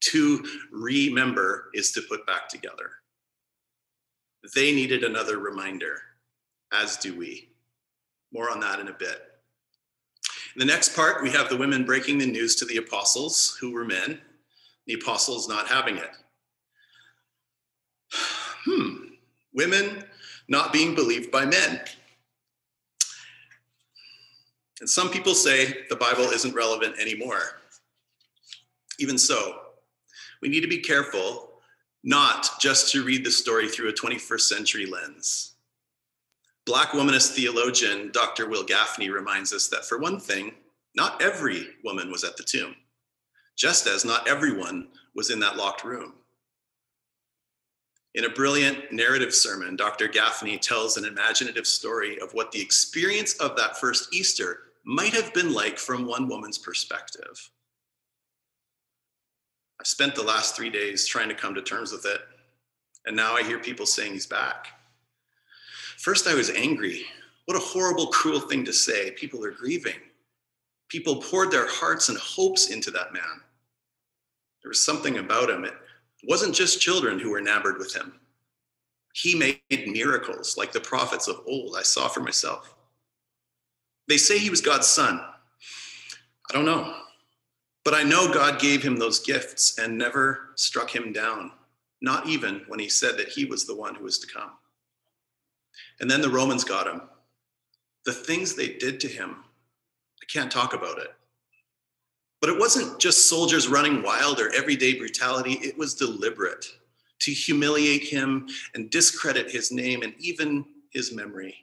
To 0.00 0.44
remember 0.72 1.70
is 1.74 1.92
to 1.92 2.02
put 2.02 2.26
back 2.26 2.48
together. 2.48 2.90
They 4.54 4.72
needed 4.72 5.04
another 5.04 5.38
reminder, 5.38 6.00
as 6.72 6.96
do 6.96 7.16
we. 7.16 7.50
More 8.32 8.50
on 8.50 8.60
that 8.60 8.80
in 8.80 8.88
a 8.88 8.92
bit. 8.92 9.22
In 10.54 10.58
the 10.58 10.64
next 10.64 10.96
part, 10.96 11.22
we 11.22 11.30
have 11.30 11.48
the 11.48 11.56
women 11.56 11.84
breaking 11.84 12.18
the 12.18 12.26
news 12.26 12.56
to 12.56 12.64
the 12.64 12.78
apostles, 12.78 13.56
who 13.60 13.72
were 13.72 13.84
men, 13.84 14.20
the 14.86 14.94
apostles 14.94 15.48
not 15.48 15.68
having 15.68 15.96
it. 15.96 16.10
Hmm, 18.62 19.14
women 19.54 20.04
not 20.48 20.70
being 20.70 20.94
believed 20.94 21.30
by 21.30 21.46
men. 21.46 21.80
And 24.80 24.88
some 24.88 25.08
people 25.08 25.34
say 25.34 25.86
the 25.88 25.96
Bible 25.96 26.24
isn't 26.24 26.54
relevant 26.54 26.98
anymore. 26.98 27.40
Even 28.98 29.16
so, 29.16 29.69
we 30.40 30.48
need 30.48 30.60
to 30.60 30.68
be 30.68 30.78
careful 30.78 31.50
not 32.02 32.48
just 32.60 32.90
to 32.92 33.04
read 33.04 33.24
the 33.24 33.30
story 33.30 33.68
through 33.68 33.88
a 33.88 33.92
21st 33.92 34.40
century 34.40 34.86
lens. 34.86 35.52
Black 36.66 36.90
womanist 36.90 37.34
theologian 37.34 38.10
Dr. 38.12 38.48
Wil 38.48 38.64
Gafney 38.64 39.12
reminds 39.12 39.52
us 39.52 39.68
that, 39.68 39.84
for 39.84 39.98
one 39.98 40.18
thing, 40.18 40.52
not 40.94 41.20
every 41.22 41.68
woman 41.84 42.10
was 42.10 42.24
at 42.24 42.36
the 42.36 42.42
tomb, 42.42 42.74
just 43.56 43.86
as 43.86 44.04
not 44.04 44.26
everyone 44.28 44.88
was 45.14 45.30
in 45.30 45.40
that 45.40 45.56
locked 45.56 45.84
room. 45.84 46.14
In 48.14 48.24
a 48.24 48.30
brilliant 48.30 48.90
narrative 48.92 49.32
sermon, 49.32 49.76
Dr. 49.76 50.08
Gafney 50.08 50.60
tells 50.60 50.96
an 50.96 51.04
imaginative 51.04 51.66
story 51.66 52.18
of 52.20 52.34
what 52.34 52.50
the 52.50 52.60
experience 52.60 53.34
of 53.34 53.56
that 53.56 53.78
first 53.78 54.12
Easter 54.12 54.60
might 54.84 55.12
have 55.12 55.32
been 55.32 55.52
like 55.52 55.78
from 55.78 56.06
one 56.06 56.28
woman's 56.28 56.58
perspective. 56.58 57.50
I've 59.80 59.86
spent 59.86 60.14
the 60.14 60.22
last 60.22 60.54
three 60.54 60.68
days 60.68 61.06
trying 61.06 61.30
to 61.30 61.34
come 61.34 61.54
to 61.54 61.62
terms 61.62 61.90
with 61.90 62.04
it, 62.04 62.20
and 63.06 63.16
now 63.16 63.34
I 63.34 63.42
hear 63.42 63.58
people 63.58 63.86
saying 63.86 64.12
he's 64.12 64.26
back. 64.26 64.66
First, 65.96 66.26
I 66.26 66.34
was 66.34 66.50
angry. 66.50 67.06
What 67.46 67.56
a 67.56 67.60
horrible, 67.60 68.08
cruel 68.08 68.40
thing 68.40 68.62
to 68.66 68.74
say. 68.74 69.12
People 69.12 69.42
are 69.42 69.50
grieving. 69.50 69.98
People 70.90 71.22
poured 71.22 71.50
their 71.50 71.66
hearts 71.66 72.10
and 72.10 72.18
hopes 72.18 72.68
into 72.68 72.90
that 72.90 73.14
man. 73.14 73.22
There 74.62 74.68
was 74.68 74.84
something 74.84 75.16
about 75.16 75.48
him. 75.48 75.64
It 75.64 75.72
wasn't 76.24 76.54
just 76.54 76.82
children 76.82 77.18
who 77.18 77.30
were 77.30 77.38
enamored 77.38 77.78
with 77.78 77.94
him. 77.94 78.20
He 79.14 79.34
made 79.34 79.62
miracles 79.70 80.58
like 80.58 80.72
the 80.72 80.80
prophets 80.80 81.26
of 81.26 81.40
old, 81.46 81.74
I 81.78 81.82
saw 81.82 82.06
for 82.06 82.20
myself. 82.20 82.74
They 84.08 84.18
say 84.18 84.38
he 84.38 84.50
was 84.50 84.60
God's 84.60 84.88
son. 84.88 85.22
I 86.50 86.52
don't 86.52 86.66
know. 86.66 86.99
But 87.84 87.94
I 87.94 88.02
know 88.02 88.32
God 88.32 88.60
gave 88.60 88.82
him 88.82 88.98
those 88.98 89.20
gifts 89.20 89.78
and 89.78 89.96
never 89.96 90.50
struck 90.56 90.94
him 90.94 91.12
down, 91.12 91.52
not 92.02 92.26
even 92.26 92.62
when 92.68 92.78
he 92.78 92.88
said 92.88 93.16
that 93.16 93.28
he 93.28 93.46
was 93.46 93.64
the 93.64 93.76
one 93.76 93.94
who 93.94 94.04
was 94.04 94.18
to 94.18 94.26
come. 94.26 94.50
And 96.00 96.10
then 96.10 96.20
the 96.20 96.30
Romans 96.30 96.64
got 96.64 96.86
him. 96.86 97.02
The 98.04 98.12
things 98.12 98.54
they 98.54 98.74
did 98.74 99.00
to 99.00 99.08
him, 99.08 99.36
I 100.22 100.26
can't 100.30 100.50
talk 100.50 100.74
about 100.74 100.98
it. 100.98 101.12
But 102.40 102.50
it 102.50 102.58
wasn't 102.58 102.98
just 102.98 103.28
soldiers 103.28 103.68
running 103.68 104.02
wild 104.02 104.40
or 104.40 104.52
everyday 104.54 104.94
brutality, 104.94 105.52
it 105.54 105.76
was 105.76 105.94
deliberate 105.94 106.66
to 107.20 107.30
humiliate 107.30 108.02
him 108.02 108.48
and 108.74 108.90
discredit 108.90 109.50
his 109.50 109.70
name 109.70 110.02
and 110.02 110.14
even 110.18 110.64
his 110.90 111.12
memory. 111.12 111.54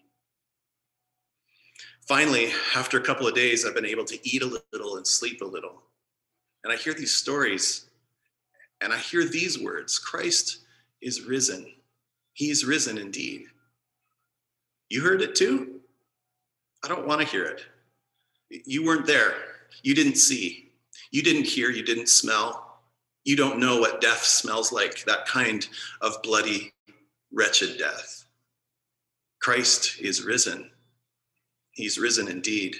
Finally, 2.07 2.51
after 2.75 2.97
a 2.97 3.03
couple 3.03 3.27
of 3.27 3.35
days, 3.35 3.65
I've 3.65 3.75
been 3.75 3.85
able 3.85 4.05
to 4.05 4.19
eat 4.27 4.43
a 4.43 4.61
little 4.71 4.97
and 4.97 5.05
sleep 5.05 5.41
a 5.41 5.45
little. 5.45 5.81
And 6.67 6.73
I 6.73 6.77
hear 6.77 6.93
these 6.93 7.15
stories 7.15 7.85
and 8.81 8.91
I 8.91 8.97
hear 8.97 9.23
these 9.23 9.57
words 9.57 9.97
Christ 9.97 10.65
is 11.01 11.21
risen. 11.21 11.65
He's 12.33 12.65
risen 12.65 12.97
indeed. 12.97 13.45
You 14.89 15.01
heard 15.01 15.21
it 15.21 15.33
too? 15.33 15.79
I 16.83 16.89
don't 16.89 17.07
want 17.07 17.21
to 17.21 17.27
hear 17.27 17.45
it. 17.45 17.63
You 18.49 18.85
weren't 18.85 19.07
there. 19.07 19.33
You 19.81 19.95
didn't 19.95 20.17
see. 20.17 20.73
You 21.09 21.23
didn't 21.23 21.45
hear. 21.45 21.69
You 21.71 21.83
didn't 21.83 22.09
smell. 22.09 22.81
You 23.23 23.37
don't 23.37 23.59
know 23.59 23.79
what 23.79 24.01
death 24.01 24.23
smells 24.23 24.73
like 24.73 25.05
that 25.05 25.25
kind 25.25 25.65
of 26.01 26.21
bloody, 26.21 26.73
wretched 27.31 27.77
death. 27.77 28.25
Christ 29.39 30.01
is 30.01 30.21
risen. 30.21 30.69
He's 31.71 31.97
risen 31.97 32.27
indeed. 32.27 32.75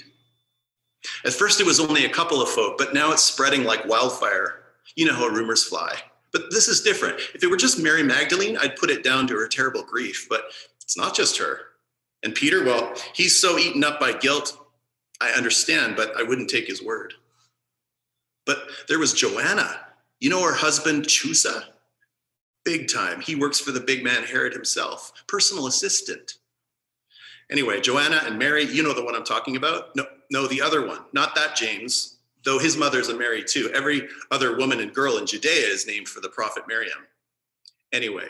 At 1.25 1.33
first, 1.33 1.59
it 1.59 1.65
was 1.65 1.79
only 1.79 2.05
a 2.05 2.09
couple 2.09 2.41
of 2.41 2.49
folk, 2.49 2.77
but 2.77 2.93
now 2.93 3.11
it's 3.11 3.23
spreading 3.23 3.63
like 3.63 3.85
wildfire. 3.85 4.63
You 4.95 5.05
know 5.05 5.15
how 5.15 5.27
rumors 5.27 5.63
fly. 5.63 5.95
But 6.33 6.51
this 6.51 6.67
is 6.67 6.81
different. 6.81 7.19
If 7.33 7.43
it 7.43 7.49
were 7.49 7.57
just 7.57 7.79
Mary 7.79 8.03
Magdalene, 8.03 8.57
I'd 8.57 8.75
put 8.75 8.89
it 8.89 9.03
down 9.03 9.27
to 9.27 9.35
her 9.35 9.47
terrible 9.47 9.83
grief, 9.83 10.27
but 10.29 10.45
it's 10.81 10.97
not 10.97 11.15
just 11.15 11.37
her. 11.37 11.59
And 12.23 12.35
Peter, 12.35 12.63
well, 12.63 12.93
he's 13.13 13.39
so 13.39 13.57
eaten 13.57 13.83
up 13.83 13.99
by 13.99 14.13
guilt, 14.13 14.57
I 15.21 15.31
understand, 15.31 15.95
but 15.95 16.17
I 16.17 16.23
wouldn't 16.23 16.49
take 16.49 16.67
his 16.67 16.83
word. 16.83 17.13
But 18.45 18.59
there 18.87 18.99
was 18.99 19.13
Joanna. 19.13 19.79
You 20.19 20.29
know 20.29 20.43
her 20.43 20.53
husband, 20.53 21.05
Chusa? 21.05 21.65
Big 22.65 22.87
time. 22.87 23.21
He 23.21 23.35
works 23.35 23.59
for 23.59 23.71
the 23.71 23.79
big 23.79 24.03
man 24.03 24.23
Herod 24.23 24.53
himself, 24.53 25.11
personal 25.27 25.67
assistant. 25.67 26.33
Anyway, 27.49 27.79
Joanna 27.79 28.21
and 28.25 28.37
Mary, 28.37 28.65
you 28.65 28.83
know 28.83 28.93
the 28.93 29.03
one 29.03 29.15
I'm 29.15 29.23
talking 29.23 29.55
about? 29.55 29.95
No, 29.95 30.05
no, 30.31 30.47
the 30.47 30.61
other 30.61 30.85
one, 30.85 30.99
not 31.13 31.35
that 31.35 31.55
James, 31.55 32.17
though 32.43 32.59
his 32.59 32.77
mother's 32.77 33.09
a 33.09 33.17
Mary 33.17 33.43
too. 33.43 33.71
Every 33.73 34.07
other 34.31 34.57
woman 34.57 34.79
and 34.79 34.93
girl 34.93 35.17
in 35.17 35.25
Judea 35.25 35.67
is 35.67 35.87
named 35.87 36.07
for 36.07 36.21
the 36.21 36.29
prophet 36.29 36.63
Miriam. 36.67 37.07
Anyway, 37.93 38.27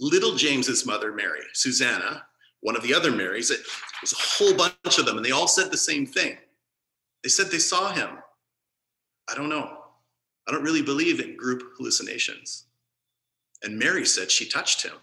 little 0.00 0.34
James's 0.34 0.86
mother, 0.86 1.12
Mary, 1.12 1.40
Susanna, 1.54 2.24
one 2.60 2.76
of 2.76 2.82
the 2.82 2.94
other 2.94 3.12
Marys, 3.12 3.50
it 3.50 3.60
was 4.00 4.12
a 4.12 4.16
whole 4.16 4.54
bunch 4.56 4.98
of 4.98 5.06
them, 5.06 5.16
and 5.16 5.24
they 5.24 5.30
all 5.30 5.48
said 5.48 5.70
the 5.70 5.76
same 5.76 6.06
thing. 6.06 6.36
They 7.22 7.28
said 7.28 7.50
they 7.50 7.58
saw 7.58 7.92
him. 7.92 8.18
I 9.28 9.34
don't 9.34 9.48
know. 9.48 9.78
I 10.48 10.52
don't 10.52 10.64
really 10.64 10.82
believe 10.82 11.20
in 11.20 11.36
group 11.36 11.62
hallucinations. 11.76 12.64
And 13.62 13.78
Mary 13.78 14.06
said 14.06 14.30
she 14.30 14.48
touched 14.48 14.82
him. 14.82 14.94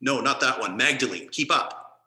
No, 0.00 0.20
not 0.20 0.40
that 0.40 0.60
one. 0.60 0.76
Magdalene, 0.76 1.28
keep 1.30 1.50
up. 1.50 2.00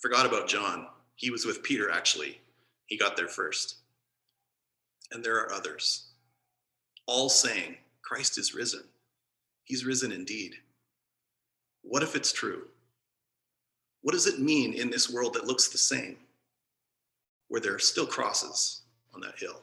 Forgot 0.00 0.26
about 0.26 0.48
John. 0.48 0.86
He 1.16 1.30
was 1.30 1.44
with 1.44 1.62
Peter, 1.62 1.90
actually. 1.90 2.40
He 2.86 2.96
got 2.96 3.16
there 3.16 3.28
first. 3.28 3.76
And 5.10 5.24
there 5.24 5.36
are 5.36 5.52
others, 5.52 6.06
all 7.06 7.28
saying, 7.28 7.76
Christ 8.02 8.38
is 8.38 8.54
risen. 8.54 8.84
He's 9.64 9.84
risen 9.84 10.12
indeed. 10.12 10.54
What 11.82 12.02
if 12.02 12.14
it's 12.14 12.32
true? 12.32 12.68
What 14.02 14.12
does 14.12 14.26
it 14.26 14.40
mean 14.40 14.72
in 14.72 14.90
this 14.90 15.10
world 15.10 15.34
that 15.34 15.46
looks 15.46 15.68
the 15.68 15.78
same, 15.78 16.16
where 17.48 17.60
there 17.60 17.74
are 17.74 17.80
still 17.80 18.06
crosses 18.06 18.82
on 19.14 19.20
that 19.22 19.38
hill? 19.38 19.60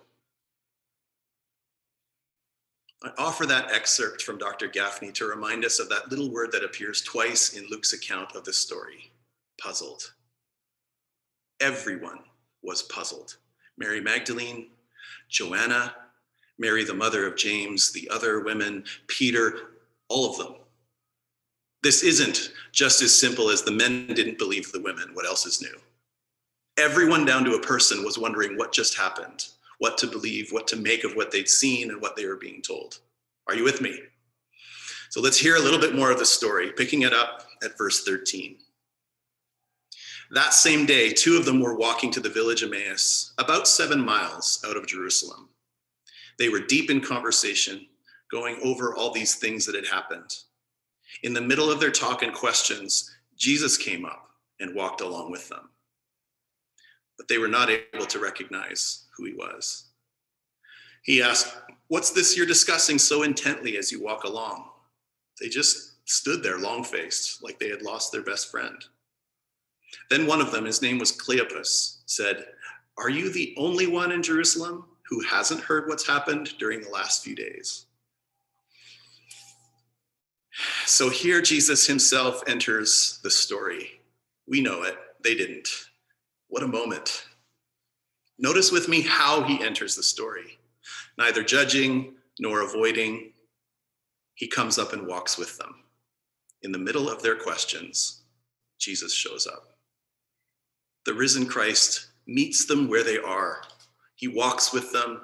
I 3.04 3.12
offer 3.18 3.46
that 3.46 3.72
excerpt 3.72 4.22
from 4.22 4.38
Dr. 4.38 4.70
Gafney 4.70 5.14
to 5.16 5.26
remind 5.26 5.66
us 5.66 5.80
of 5.80 5.90
that 5.90 6.10
little 6.10 6.32
word 6.32 6.52
that 6.54 6.64
appears 6.64 7.02
twice 7.02 7.54
in 7.54 7.68
Luke's 7.70 7.92
account 7.92 8.36
of 8.36 8.46
the 8.46 8.54
story 8.54 9.12
puzzled. 9.62 10.14
Everyone 11.64 12.20
was 12.62 12.82
puzzled. 12.82 13.38
Mary 13.78 14.02
Magdalene, 14.02 14.68
Joanna, 15.30 15.96
Mary, 16.60 16.84
the 16.84 16.94
mother 16.94 17.26
of 17.26 17.38
James, 17.38 17.94
the 17.94 18.10
other 18.10 18.42
women, 18.42 18.84
Peter, 19.08 19.72
all 20.10 20.30
of 20.30 20.38
them. 20.38 20.56
This 21.82 22.04
isn't 22.04 22.52
just 22.74 23.02
as 23.02 23.18
simple 23.18 23.50
as 23.50 23.64
the 23.64 23.72
men 23.72 24.08
didn't 24.08 24.38
believe 24.38 24.74
the 24.74 24.82
women. 24.82 25.12
What 25.14 25.26
else 25.26 25.46
is 25.46 25.62
new? 25.62 25.80
Everyone 26.78 27.24
down 27.24 27.46
to 27.46 27.56
a 27.56 27.62
person 27.62 28.04
was 28.04 28.18
wondering 28.18 28.58
what 28.58 28.74
just 28.74 28.98
happened 28.98 29.46
what 29.78 29.98
to 29.98 30.08
believe, 30.08 30.52
what 30.52 30.68
to 30.68 30.76
make 30.76 31.04
of 31.04 31.16
what 31.16 31.32
they'd 31.32 31.50
seen 31.50 31.92
and 31.92 32.02
what 32.02 32.16
they 32.16 32.26
were 32.26 32.38
being 32.38 32.62
told. 32.62 33.00
Are 33.48 33.56
you 33.56 33.64
with 33.64 33.82
me? 33.82 34.00
So 35.10 35.20
let's 35.20 35.38
hear 35.38 35.56
a 35.58 35.60
little 35.60 35.80
bit 35.80 35.96
more 35.96 36.12
of 36.12 36.20
the 36.20 36.26
story, 36.26 36.72
picking 36.72 37.04
it 37.04 37.14
up 37.14 37.48
at 37.64 37.78
verse 37.78 38.04
13. 38.04 38.58
That 40.34 40.56
same 40.56 40.88
day, 40.88 41.14
two 41.14 41.38
of 41.38 41.46
them 41.46 41.60
were 41.60 41.76
walking 41.76 42.10
to 42.10 42.20
the 42.20 42.28
village 42.28 42.64
Emmaus, 42.64 43.34
about 43.38 43.68
seven 43.68 44.04
miles 44.04 44.60
out 44.68 44.76
of 44.76 44.88
Jerusalem. 44.88 45.50
They 46.40 46.50
were 46.50 46.60
deep 46.60 46.90
in 46.90 47.02
conversation, 47.02 47.86
going 48.32 48.58
over 48.64 48.96
all 48.96 49.12
these 49.12 49.36
things 49.36 49.64
that 49.68 49.76
had 49.76 49.86
happened. 49.86 50.36
In 51.22 51.36
the 51.36 51.42
middle 51.42 51.72
of 51.72 51.80
their 51.80 51.92
talk 51.92 52.24
and 52.24 52.34
questions, 52.34 53.16
Jesus 53.38 53.78
came 53.78 54.06
up 54.06 54.32
and 54.60 54.74
walked 54.74 55.02
along 55.02 55.30
with 55.30 55.48
them. 55.50 55.70
But 57.16 57.28
they 57.28 57.38
were 57.38 57.48
not 57.48 57.70
able 57.70 58.08
to 58.08 58.18
recognize 58.18 59.06
who 59.16 59.26
he 59.26 59.34
was. 59.36 59.90
He 61.04 61.22
asked, 61.22 61.56
What's 61.90 62.10
this 62.10 62.36
you're 62.36 62.48
discussing 62.48 62.98
so 62.98 63.22
intently 63.22 63.78
as 63.78 63.92
you 63.92 64.02
walk 64.02 64.24
along? 64.24 64.68
They 65.40 65.50
just 65.50 66.10
stood 66.10 66.42
there 66.42 66.58
long 66.58 66.84
faced, 66.84 67.44
like 67.44 67.60
they 67.60 67.70
had 67.70 67.84
lost 67.84 68.12
their 68.12 68.24
best 68.24 68.50
friend. 68.50 68.84
Then 70.10 70.28
one 70.28 70.42
of 70.42 70.52
them, 70.52 70.66
his 70.66 70.82
name 70.82 71.00
was 71.00 71.12
Cleopas, 71.12 71.98
said, 72.06 72.46
Are 72.98 73.10
you 73.10 73.32
the 73.32 73.54
only 73.58 73.88
one 73.88 74.12
in 74.12 74.24
Jerusalem 74.24 74.86
who 75.10 75.22
hasn't 75.22 75.62
heard 75.62 75.88
what's 75.88 76.08
happened 76.08 76.58
during 76.60 76.82
the 76.82 76.90
last 76.90 77.24
few 77.24 77.36
days? 77.36 77.86
So 80.86 81.10
here 81.10 81.42
Jesus 81.42 81.88
himself 81.88 82.44
enters 82.48 83.20
the 83.24 83.32
story. 83.32 84.02
We 84.48 84.62
know 84.62 84.84
it, 84.84 84.98
they 85.24 85.36
didn't. 85.36 85.68
What 86.48 86.64
a 86.64 86.68
moment. 86.68 87.26
Notice 88.38 88.72
with 88.72 88.88
me 88.88 89.02
how 89.02 89.44
he 89.44 89.64
enters 89.64 89.96
the 89.96 90.04
story. 90.04 90.60
Neither 91.18 91.44
judging 91.44 92.16
nor 92.40 92.62
avoiding, 92.62 93.32
he 94.36 94.48
comes 94.48 94.78
up 94.78 94.94
and 94.94 95.08
walks 95.08 95.38
with 95.38 95.58
them. 95.58 95.76
In 96.62 96.72
the 96.72 96.78
middle 96.78 97.10
of 97.10 97.22
their 97.22 97.36
questions, 97.36 98.24
Jesus 98.80 99.14
shows 99.14 99.48
up. 99.48 99.73
The 101.06 101.14
risen 101.14 101.46
Christ 101.46 102.08
meets 102.28 102.66
them 102.66 102.88
where 102.88 103.04
they 103.04 103.18
are. 103.18 103.62
He 104.16 104.28
walks 104.28 104.72
with 104.72 104.92
them. 104.92 105.22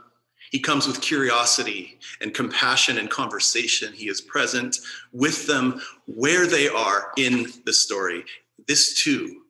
He 0.51 0.59
comes 0.59 0.87
with 0.87 1.01
curiosity 1.01 1.99
and 2.21 2.33
compassion 2.33 2.97
and 2.97 3.09
conversation. 3.09 3.93
He 3.93 4.09
is 4.09 4.19
present 4.19 4.77
with 5.13 5.45
them 5.47 5.81
where 6.05 6.47
they 6.47 6.67
are 6.67 7.11
in 7.17 7.47
the 7.65 7.73
story. 7.73 8.25
This 8.67 9.01
too 9.01 9.43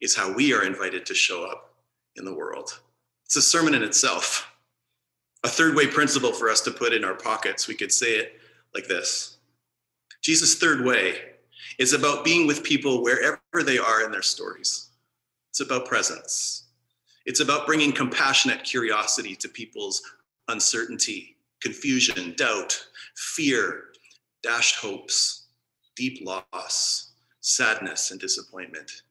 is 0.00 0.14
how 0.14 0.32
we 0.32 0.52
are 0.52 0.64
invited 0.64 1.06
to 1.06 1.14
show 1.14 1.44
up 1.44 1.74
in 2.16 2.24
the 2.24 2.34
world. 2.34 2.80
It's 3.24 3.36
a 3.36 3.42
sermon 3.42 3.74
in 3.74 3.82
itself. 3.82 4.48
A 5.44 5.48
third 5.48 5.74
way 5.74 5.86
principle 5.86 6.32
for 6.32 6.48
us 6.48 6.60
to 6.62 6.70
put 6.70 6.92
in 6.92 7.04
our 7.04 7.14
pockets, 7.14 7.66
we 7.66 7.74
could 7.74 7.92
say 7.92 8.16
it 8.16 8.34
like 8.74 8.86
this 8.86 9.38
Jesus' 10.22 10.54
third 10.54 10.84
way 10.84 11.16
is 11.78 11.92
about 11.92 12.24
being 12.24 12.46
with 12.46 12.62
people 12.62 13.02
wherever 13.02 13.40
they 13.64 13.78
are 13.78 14.04
in 14.04 14.12
their 14.12 14.22
stories. 14.22 14.90
It's 15.52 15.60
about 15.60 15.84
presence. 15.84 16.64
It's 17.26 17.40
about 17.40 17.66
bringing 17.66 17.92
compassionate 17.92 18.64
curiosity 18.64 19.36
to 19.36 19.50
people's 19.50 20.00
uncertainty, 20.48 21.36
confusion, 21.60 22.32
doubt, 22.38 22.82
fear, 23.16 23.88
dashed 24.42 24.76
hopes, 24.76 25.48
deep 25.94 26.26
loss, 26.26 27.12
sadness, 27.42 28.12
and 28.12 28.18
disappointment. 28.18 29.02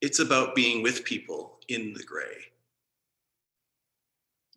It's 0.00 0.20
about 0.20 0.54
being 0.54 0.84
with 0.84 1.02
people 1.02 1.58
in 1.66 1.94
the 1.94 2.04
gray. 2.04 2.36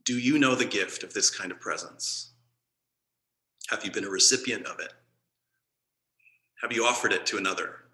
Do 0.04 0.20
you 0.20 0.38
know 0.38 0.54
the 0.54 0.64
gift 0.64 1.02
of 1.02 1.12
this 1.12 1.32
kind 1.32 1.52
of 1.52 1.60
presence? 1.60 2.34
Have 3.72 3.84
you 3.84 3.90
been 3.90 4.06
a 4.06 4.12
recipient 4.12 4.68
of 4.68 4.80
it? 4.80 4.94
Have 6.62 6.72
you 6.72 6.86
offered 6.86 7.14
it 7.14 7.26
to 7.26 7.38
another? 7.38 7.85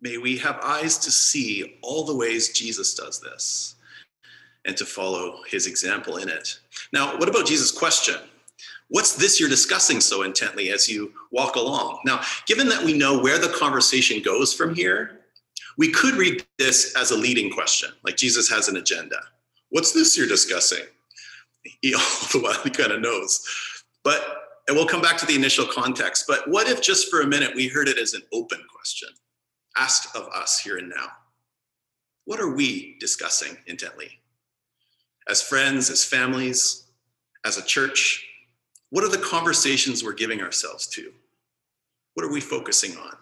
May 0.00 0.16
we 0.16 0.36
have 0.38 0.60
eyes 0.62 0.96
to 0.98 1.10
see 1.10 1.78
all 1.82 2.04
the 2.04 2.14
ways 2.14 2.50
Jesus 2.50 2.94
does 2.94 3.20
this 3.20 3.74
and 4.64 4.76
to 4.76 4.84
follow 4.84 5.42
his 5.48 5.66
example 5.66 6.18
in 6.18 6.28
it. 6.28 6.60
Now, 6.92 7.16
what 7.18 7.28
about 7.28 7.46
Jesus' 7.46 7.72
question? 7.72 8.16
What's 8.88 9.16
this 9.16 9.38
you're 9.40 9.48
discussing 9.48 10.00
so 10.00 10.22
intently 10.22 10.70
as 10.70 10.88
you 10.88 11.12
walk 11.30 11.56
along? 11.56 12.00
Now, 12.04 12.22
given 12.46 12.68
that 12.68 12.84
we 12.84 12.96
know 12.96 13.18
where 13.18 13.38
the 13.38 13.54
conversation 13.58 14.22
goes 14.22 14.54
from 14.54 14.74
here, 14.74 15.20
we 15.76 15.90
could 15.90 16.14
read 16.14 16.44
this 16.58 16.94
as 16.96 17.10
a 17.10 17.16
leading 17.16 17.50
question, 17.52 17.90
like 18.02 18.16
Jesus 18.16 18.48
has 18.48 18.68
an 18.68 18.76
agenda. 18.76 19.16
What's 19.70 19.92
this 19.92 20.16
you're 20.16 20.26
discussing? 20.26 20.84
He 21.82 21.94
all 21.94 22.00
the 22.32 22.40
while 22.40 22.62
he 22.62 22.70
kind 22.70 22.92
of 22.92 23.00
knows. 23.00 23.46
But 24.04 24.44
and 24.68 24.76
we'll 24.76 24.86
come 24.86 25.00
back 25.00 25.16
to 25.18 25.26
the 25.26 25.34
initial 25.34 25.66
context. 25.66 26.24
But 26.28 26.46
what 26.48 26.68
if 26.68 26.82
just 26.82 27.10
for 27.10 27.22
a 27.22 27.26
minute 27.26 27.54
we 27.54 27.68
heard 27.68 27.88
it 27.88 27.98
as 27.98 28.12
an 28.12 28.22
open 28.32 28.60
question 28.70 29.08
asked 29.78 30.14
of 30.16 30.28
us 30.28 30.58
here 30.58 30.78
and 30.78 30.88
now? 30.88 31.08
What 32.24 32.40
are 32.40 32.54
we 32.54 32.96
discussing 33.00 33.56
intently? 33.66 34.20
As 35.28 35.42
friends, 35.42 35.90
as 35.90 36.04
families, 36.04 36.84
as 37.44 37.56
a 37.58 37.64
church, 37.64 38.26
what 38.90 39.04
are 39.04 39.10
the 39.10 39.18
conversations 39.18 40.02
we're 40.02 40.12
giving 40.12 40.42
ourselves 40.42 40.86
to? 40.88 41.12
What 42.14 42.24
are 42.24 42.32
we 42.32 42.40
focusing 42.40 42.96
on? 42.96 43.16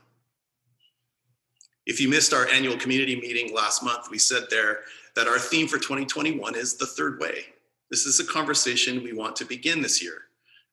If 1.86 2.00
you 2.00 2.08
missed 2.08 2.32
our 2.32 2.48
annual 2.48 2.76
community 2.76 3.14
meeting 3.14 3.54
last 3.54 3.82
month, 3.82 4.10
we 4.10 4.18
said 4.18 4.44
there 4.50 4.80
that 5.14 5.28
our 5.28 5.38
theme 5.38 5.68
for 5.68 5.78
2021 5.78 6.56
is 6.56 6.76
the 6.76 6.86
third 6.86 7.20
way. 7.20 7.46
This 7.90 8.06
is 8.06 8.18
a 8.18 8.24
conversation 8.24 9.02
we 9.02 9.12
want 9.12 9.36
to 9.36 9.44
begin 9.44 9.80
this 9.80 10.02
year 10.02 10.22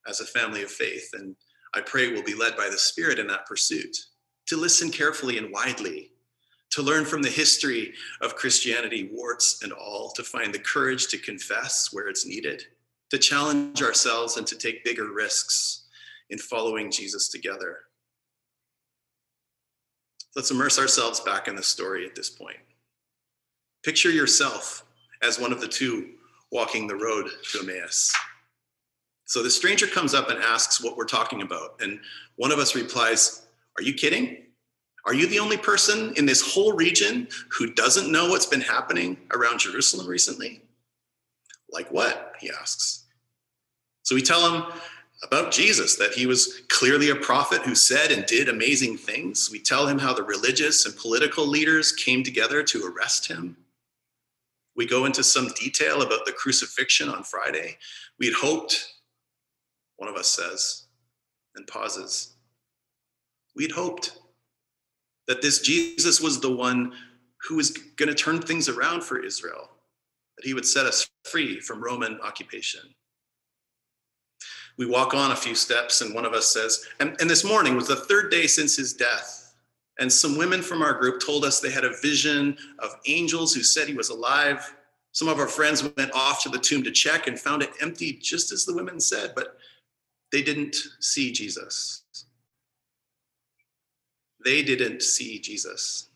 as 0.07 0.19
a 0.19 0.25
family 0.25 0.63
of 0.63 0.71
faith. 0.71 1.09
And 1.13 1.35
I 1.75 1.81
pray 1.81 2.11
we'll 2.11 2.23
be 2.23 2.33
led 2.33 2.57
by 2.57 2.69
the 2.69 2.77
Spirit 2.77 3.19
in 3.19 3.27
that 3.27 3.45
pursuit 3.45 3.95
to 4.47 4.57
listen 4.57 4.91
carefully 4.91 5.37
and 5.37 5.51
widely, 5.51 6.11
to 6.71 6.81
learn 6.81 7.05
from 7.05 7.21
the 7.21 7.29
history 7.29 7.93
of 8.21 8.35
Christianity, 8.35 9.09
warts 9.13 9.61
and 9.63 9.71
all, 9.71 10.11
to 10.15 10.23
find 10.23 10.53
the 10.53 10.59
courage 10.59 11.07
to 11.07 11.17
confess 11.17 11.93
where 11.93 12.07
it's 12.07 12.25
needed, 12.25 12.63
to 13.11 13.17
challenge 13.17 13.81
ourselves 13.81 14.37
and 14.37 14.47
to 14.47 14.57
take 14.57 14.83
bigger 14.83 15.11
risks 15.11 15.85
in 16.29 16.37
following 16.39 16.91
Jesus 16.91 17.29
together. 17.29 17.77
Let's 20.35 20.51
immerse 20.51 20.79
ourselves 20.79 21.19
back 21.19 21.47
in 21.47 21.55
the 21.55 21.63
story 21.63 22.05
at 22.05 22.15
this 22.15 22.29
point. 22.29 22.57
Picture 23.83 24.09
yourself 24.09 24.83
as 25.21 25.39
one 25.39 25.51
of 25.51 25.61
the 25.61 25.67
two 25.67 26.13
walking 26.51 26.87
the 26.87 26.95
road 26.95 27.27
to 27.51 27.59
Emmaus. 27.59 28.13
So 29.25 29.43
the 29.43 29.49
stranger 29.49 29.87
comes 29.87 30.13
up 30.13 30.29
and 30.29 30.39
asks 30.39 30.83
what 30.83 30.97
we're 30.97 31.05
talking 31.05 31.41
about. 31.41 31.79
And 31.81 31.99
one 32.35 32.51
of 32.51 32.59
us 32.59 32.75
replies, 32.75 33.42
Are 33.77 33.83
you 33.83 33.93
kidding? 33.93 34.37
Are 35.05 35.13
you 35.13 35.27
the 35.27 35.39
only 35.39 35.57
person 35.57 36.13
in 36.15 36.25
this 36.25 36.53
whole 36.53 36.73
region 36.73 37.27
who 37.49 37.73
doesn't 37.73 38.11
know 38.11 38.29
what's 38.29 38.45
been 38.45 38.61
happening 38.61 39.17
around 39.31 39.59
Jerusalem 39.59 40.07
recently? 40.07 40.61
Like 41.69 41.91
what? 41.91 42.33
He 42.39 42.49
asks. 42.49 43.05
So 44.03 44.15
we 44.15 44.21
tell 44.21 44.49
him 44.49 44.73
about 45.23 45.51
Jesus, 45.51 45.95
that 45.95 46.13
he 46.13 46.25
was 46.25 46.61
clearly 46.67 47.09
a 47.09 47.15
prophet 47.15 47.61
who 47.61 47.75
said 47.75 48.11
and 48.11 48.25
did 48.25 48.49
amazing 48.49 48.97
things. 48.97 49.49
We 49.49 49.59
tell 49.59 49.87
him 49.87 49.97
how 49.97 50.13
the 50.13 50.23
religious 50.23 50.85
and 50.85 50.95
political 50.97 51.47
leaders 51.47 51.93
came 51.93 52.23
together 52.23 52.61
to 52.63 52.85
arrest 52.85 53.27
him. 53.27 53.55
We 54.75 54.85
go 54.85 55.05
into 55.05 55.23
some 55.23 55.49
detail 55.55 56.01
about 56.01 56.25
the 56.25 56.33
crucifixion 56.33 57.07
on 57.07 57.23
Friday. 57.23 57.77
We 58.19 58.25
had 58.25 58.35
hoped, 58.35 58.93
one 59.97 60.09
of 60.09 60.15
us 60.15 60.27
says, 60.27 60.87
and 61.55 61.65
pauses. 61.67 62.32
We'd 63.55 63.71
hoped 63.71 64.17
that 65.27 65.41
this 65.41 65.61
Jesus 65.61 66.19
was 66.19 66.39
the 66.39 66.55
one 66.55 66.93
who 67.47 67.55
was 67.55 67.71
going 67.71 68.09
to 68.09 68.15
turn 68.15 68.41
things 68.41 68.69
around 68.69 69.03
for 69.03 69.23
Israel, 69.23 69.69
that 70.37 70.45
he 70.45 70.53
would 70.53 70.65
set 70.65 70.85
us 70.85 71.09
free 71.25 71.59
from 71.59 71.83
Roman 71.83 72.19
occupation. 72.21 72.81
We 74.77 74.85
walk 74.85 75.13
on 75.13 75.31
a 75.31 75.35
few 75.35 75.53
steps, 75.53 76.01
and 76.01 76.15
one 76.15 76.25
of 76.25 76.33
us 76.33 76.47
says, 76.47 76.85
and, 76.99 77.15
and 77.19 77.29
this 77.29 77.43
morning 77.43 77.75
was 77.75 77.87
the 77.87 77.95
third 77.95 78.31
day 78.31 78.47
since 78.47 78.75
his 78.75 78.93
death. 78.93 79.53
And 79.99 80.11
some 80.11 80.37
women 80.37 80.63
from 80.63 80.81
our 80.81 80.93
group 80.93 81.21
told 81.21 81.45
us 81.45 81.59
they 81.59 81.69
had 81.69 81.85
a 81.85 81.95
vision 82.01 82.57
of 82.79 82.95
angels 83.05 83.53
who 83.53 83.61
said 83.61 83.87
he 83.87 83.93
was 83.93 84.09
alive. 84.09 84.73
Some 85.11 85.27
of 85.27 85.37
our 85.37 85.47
friends 85.47 85.83
went 85.95 86.11
off 86.13 86.41
to 86.43 86.49
the 86.49 86.57
tomb 86.57 86.81
to 86.83 86.91
check 86.91 87.27
and 87.27 87.39
found 87.39 87.61
it 87.61 87.69
empty, 87.81 88.13
just 88.13 88.51
as 88.51 88.65
the 88.65 88.73
women 88.73 88.99
said, 88.99 89.33
but 89.35 89.57
they 90.31 90.41
didn't 90.41 90.75
see 90.99 91.31
Jesus. 91.31 92.02
They 94.43 94.63
didn't 94.63 95.01
see 95.01 95.39
Jesus. 95.39 96.09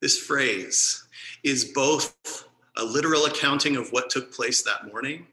This 0.00 0.18
phrase 0.18 1.06
is 1.44 1.66
both 1.66 2.48
a 2.76 2.84
literal 2.84 3.24
accounting 3.26 3.76
of 3.76 3.90
what 3.90 4.10
took 4.10 4.32
place 4.32 4.62
that 4.62 4.86
morning 4.92 5.26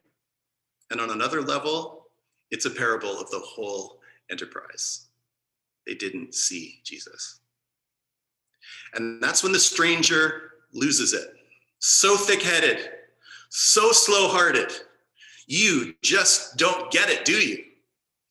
and 0.93 1.01
on 1.01 1.09
another 1.09 1.41
level, 1.41 2.07
it's 2.51 2.65
a 2.65 2.69
parable 2.69 3.19
of 3.19 3.29
the 3.31 3.39
whole 3.39 3.99
enterprise. 4.29 5.07
They 5.87 5.95
didn't 5.95 6.35
see 6.35 6.81
Jesus. 6.83 7.39
And 8.93 9.21
that's 9.21 9.43
when 9.43 9.51
the 9.51 9.59
stranger 9.59 10.51
loses 10.71 11.13
it. 11.13 11.33
So 11.79 12.15
thick 12.15 12.43
headed, 12.43 12.91
so 13.49 13.91
slow 13.91 14.27
hearted. 14.27 14.71
You 15.47 15.95
just 16.03 16.57
don't 16.57 16.91
get 16.91 17.09
it, 17.09 17.25
do 17.25 17.33
you? 17.33 17.63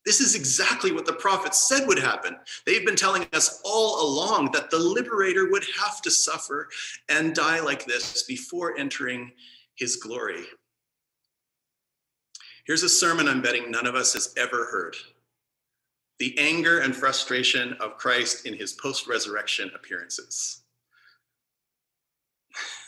This 0.05 0.19
is 0.19 0.35
exactly 0.35 0.91
what 0.91 1.05
the 1.05 1.13
prophets 1.13 1.67
said 1.67 1.87
would 1.87 1.99
happen. 1.99 2.35
They've 2.65 2.85
been 2.85 2.95
telling 2.95 3.25
us 3.31 3.61
all 3.63 4.05
along 4.05 4.51
that 4.51 4.69
the 4.69 4.79
liberator 4.79 5.49
would 5.49 5.65
have 5.79 6.01
to 6.01 6.11
suffer 6.11 6.67
and 7.07 7.33
die 7.33 7.61
like 7.61 7.85
this 7.85 8.23
before 8.23 8.77
entering 8.77 9.31
his 9.75 9.95
glory. 9.95 10.43
Here's 12.65 12.83
a 12.83 12.89
sermon 12.89 13.27
I'm 13.27 13.41
betting 13.41 13.71
none 13.71 13.85
of 13.85 13.95
us 13.95 14.13
has 14.13 14.33
ever 14.37 14.65
heard 14.65 14.95
the 16.19 16.37
anger 16.37 16.79
and 16.79 16.95
frustration 16.95 17.73
of 17.81 17.97
Christ 17.97 18.45
in 18.45 18.53
his 18.53 18.73
post 18.73 19.07
resurrection 19.07 19.71
appearances. 19.75 20.61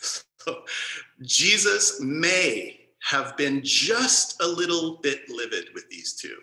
so, 0.00 0.64
Jesus 1.22 2.00
may 2.00 2.80
have 3.02 3.36
been 3.36 3.60
just 3.62 4.40
a 4.42 4.46
little 4.46 4.98
bit 5.02 5.28
livid 5.28 5.66
with 5.74 5.88
these 5.90 6.14
two. 6.14 6.36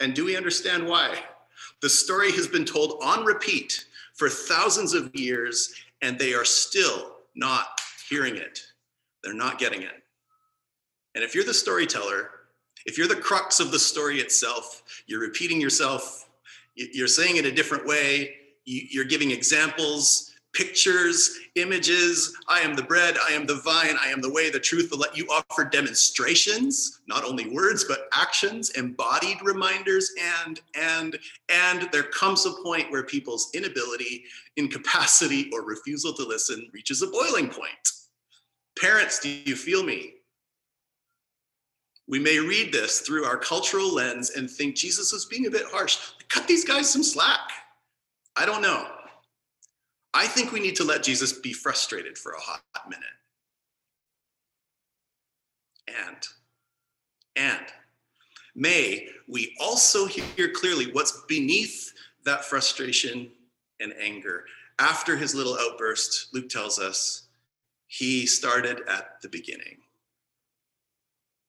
And 0.00 0.14
do 0.14 0.24
we 0.24 0.36
understand 0.36 0.86
why? 0.86 1.18
The 1.82 1.88
story 1.88 2.32
has 2.32 2.46
been 2.46 2.64
told 2.64 3.00
on 3.02 3.24
repeat 3.24 3.86
for 4.14 4.28
thousands 4.28 4.94
of 4.94 5.14
years, 5.14 5.72
and 6.02 6.18
they 6.18 6.34
are 6.34 6.44
still 6.44 7.16
not 7.34 7.80
hearing 8.08 8.36
it. 8.36 8.60
They're 9.22 9.34
not 9.34 9.58
getting 9.58 9.82
it. 9.82 10.02
And 11.14 11.24
if 11.24 11.34
you're 11.34 11.44
the 11.44 11.54
storyteller, 11.54 12.30
if 12.86 12.96
you're 12.96 13.08
the 13.08 13.16
crux 13.16 13.60
of 13.60 13.70
the 13.70 13.78
story 13.78 14.20
itself, 14.20 14.82
you're 15.06 15.20
repeating 15.20 15.60
yourself, 15.60 16.28
you're 16.74 17.08
saying 17.08 17.36
it 17.36 17.44
a 17.44 17.52
different 17.52 17.86
way, 17.86 18.34
you're 18.64 19.04
giving 19.04 19.30
examples, 19.30 20.27
pictures, 20.58 21.38
images. 21.54 22.36
I 22.48 22.58
am 22.60 22.74
the 22.74 22.82
bread, 22.82 23.16
I 23.16 23.32
am 23.32 23.46
the 23.46 23.60
vine, 23.60 23.94
I 24.02 24.08
am 24.08 24.20
the 24.20 24.32
way, 24.32 24.50
the 24.50 24.58
truth, 24.58 24.90
the 24.90 24.96
let 24.96 25.16
you 25.16 25.24
offer 25.28 25.64
demonstrations, 25.64 27.00
not 27.06 27.24
only 27.24 27.48
words, 27.48 27.84
but 27.84 28.08
actions, 28.12 28.70
embodied 28.70 29.38
reminders, 29.40 30.10
and, 30.44 30.60
and, 30.74 31.16
and 31.48 31.88
there 31.92 32.02
comes 32.02 32.44
a 32.44 32.50
point 32.64 32.90
where 32.90 33.04
people's 33.04 33.50
inability, 33.54 34.24
incapacity, 34.56 35.48
or 35.52 35.64
refusal 35.64 36.12
to 36.14 36.24
listen 36.24 36.68
reaches 36.72 37.02
a 37.02 37.06
boiling 37.06 37.48
point. 37.48 37.70
Parents, 38.80 39.20
do 39.20 39.28
you 39.28 39.54
feel 39.54 39.84
me? 39.84 40.14
We 42.08 42.18
may 42.18 42.40
read 42.40 42.72
this 42.72 43.00
through 43.00 43.26
our 43.26 43.36
cultural 43.36 43.94
lens 43.94 44.30
and 44.30 44.50
think 44.50 44.74
Jesus 44.74 45.12
was 45.12 45.26
being 45.26 45.46
a 45.46 45.50
bit 45.50 45.66
harsh. 45.70 45.98
Cut 46.28 46.48
these 46.48 46.64
guys 46.64 46.90
some 46.90 47.04
slack. 47.04 47.50
I 48.36 48.44
don't 48.44 48.62
know. 48.62 48.88
I 50.18 50.26
think 50.26 50.50
we 50.50 50.58
need 50.58 50.74
to 50.74 50.84
let 50.84 51.04
Jesus 51.04 51.32
be 51.32 51.52
frustrated 51.52 52.18
for 52.18 52.32
a 52.32 52.40
hot 52.40 52.60
minute. 52.88 53.06
And, 55.86 56.16
and, 57.36 57.66
may 58.56 59.06
we 59.28 59.54
also 59.60 60.06
hear 60.06 60.50
clearly 60.50 60.90
what's 60.90 61.22
beneath 61.28 61.92
that 62.24 62.44
frustration 62.44 63.30
and 63.78 63.94
anger. 64.02 64.46
After 64.80 65.16
his 65.16 65.36
little 65.36 65.56
outburst, 65.56 66.34
Luke 66.34 66.48
tells 66.48 66.80
us 66.80 67.28
he 67.86 68.26
started 68.26 68.80
at 68.88 69.22
the 69.22 69.28
beginning. 69.28 69.76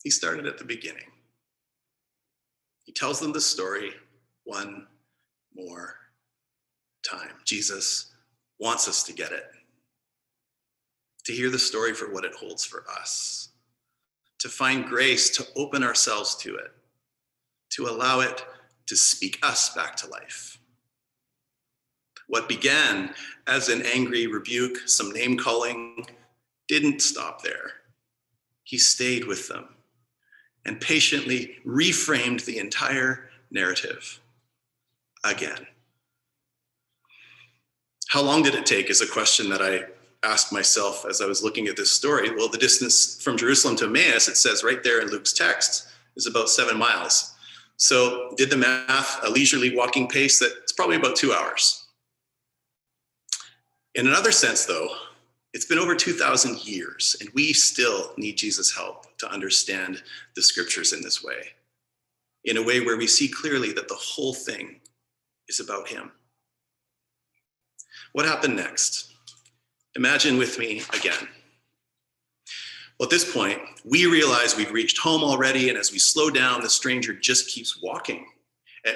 He 0.04 0.12
started 0.12 0.46
at 0.46 0.60
the 0.60 0.64
beginning. 0.64 1.10
He 2.84 2.92
tells 2.92 3.20
them 3.20 3.34
the 3.34 3.42
story 3.42 3.94
one 4.44 4.86
more 5.56 5.96
time. 7.04 7.32
Jesus 7.46 8.12
wants 8.60 8.88
us 8.88 9.04
to 9.04 9.14
get 9.14 9.32
it, 9.32 9.46
to 11.26 11.34
hear 11.34 11.50
the 11.50 11.60
story 11.60 11.94
for 11.94 12.12
what 12.12 12.26
it 12.26 12.36
holds 12.36 12.66
for 12.66 12.84
us, 12.90 13.50
to 14.40 14.50
find 14.50 14.86
grace 14.86 15.30
to 15.38 15.46
open 15.56 15.84
ourselves 15.84 16.36
to 16.36 16.56
it, 16.56 16.72
to 17.72 17.88
allow 17.88 18.20
it 18.20 18.46
to 18.88 18.96
speak 18.96 19.40
us 19.44 19.74
back 19.74 19.96
to 19.96 20.08
life. 20.08 20.58
What 22.28 22.48
began 22.48 23.14
as 23.48 23.70
an 23.70 23.82
angry 23.82 24.28
rebuke, 24.28 24.78
some 24.86 25.12
name 25.12 25.38
calling, 25.38 26.06
didn't 26.68 27.02
stop 27.02 27.42
there. 27.42 27.72
He 28.64 28.78
stayed 28.78 29.26
with 29.26 29.48
them 29.48 29.70
and 30.66 30.80
patiently 30.80 31.58
reframed 31.66 32.46
the 32.46 32.60
entire 32.60 33.30
narrative 33.50 34.20
again. 35.24 35.66
How 38.10 38.24
long 38.24 38.42
did 38.42 38.56
it 38.56 38.66
take 38.66 38.90
is 38.90 39.02
a 39.02 39.08
question 39.08 39.50
that 39.50 39.62
I 39.62 39.84
asked 40.24 40.52
myself 40.52 41.06
as 41.08 41.22
I 41.22 41.28
was 41.28 41.44
looking 41.44 41.68
at 41.68 41.78
this 41.78 41.92
story. 41.92 42.36
Well, 42.36 42.50
the 42.50 42.58
distance 42.58 43.22
from 43.22 43.38
Jerusalem 43.38 43.76
to 43.78 43.86
Emmaus, 43.86 44.28
it 44.28 44.36
says 44.36 44.64
right 44.64 44.84
there 44.84 45.00
in 45.00 45.10
Luke's 45.10 45.32
text, 45.32 45.88
is 46.16 46.26
about 46.26 46.50
seven 46.50 46.78
miles. 46.78 47.36
So, 47.78 48.34
did 48.36 48.50
the 48.50 48.58
math, 48.58 49.24
a 49.24 49.30
leisurely 49.30 49.76
walking 49.76 50.08
pace, 50.08 50.40
that's 50.40 50.72
probably 50.72 50.96
about 50.96 51.18
two 51.18 51.34
hours. 51.34 51.86
In 53.94 54.08
another 54.08 54.32
sense, 54.32 54.66
though, 54.66 54.90
it's 55.54 55.66
been 55.66 55.78
over 55.78 55.96
2,000 55.96 56.66
years, 56.66 57.16
and 57.22 57.30
we 57.36 57.54
still 57.54 58.14
need 58.18 58.38
Jesus' 58.38 58.76
help 58.76 59.18
to 59.20 59.32
understand 59.32 60.02
the 60.36 60.42
scriptures 60.42 60.94
in 60.94 61.02
this 61.02 61.24
way, 61.24 61.50
in 62.44 62.58
a 62.58 62.64
way 62.64 62.82
where 62.82 62.98
we 62.98 63.08
see 63.08 63.28
clearly 63.28 63.72
that 63.74 63.88
the 63.88 63.94
whole 63.94 64.34
thing 64.34 64.82
is 65.48 65.60
about 65.60 65.88
Him. 65.88 66.12
What 68.14 68.26
happened 68.26 68.56
next? 68.56 69.14
Imagine 69.96 70.38
with 70.38 70.58
me 70.58 70.82
again. 70.94 71.28
Well, 73.00 73.06
at 73.06 73.12
this 73.12 73.32
point, 73.32 73.60
we 73.86 74.08
realize 74.08 74.56
we've 74.56 74.72
reached 74.72 74.98
home 74.98 75.24
already, 75.24 75.70
and 75.70 75.78
as 75.78 75.92
we 75.92 76.00
slow 76.00 76.30
down, 76.30 76.62
the 76.62 76.70
stranger 76.70 77.14
just 77.14 77.50
keeps 77.50 77.82
walking. 77.82 78.26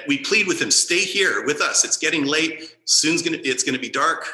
We 0.08 0.18
plead 0.18 0.46
with 0.46 0.60
him, 0.60 0.70
stay 0.70 1.00
here 1.00 1.44
with 1.44 1.60
us. 1.60 1.84
It's 1.84 1.96
getting 1.96 2.24
late. 2.24 2.76
Soon's 2.84 3.22
gonna, 3.22 3.38
it's 3.42 3.62
gonna 3.62 3.78
be 3.78 3.88
dark. 3.88 4.26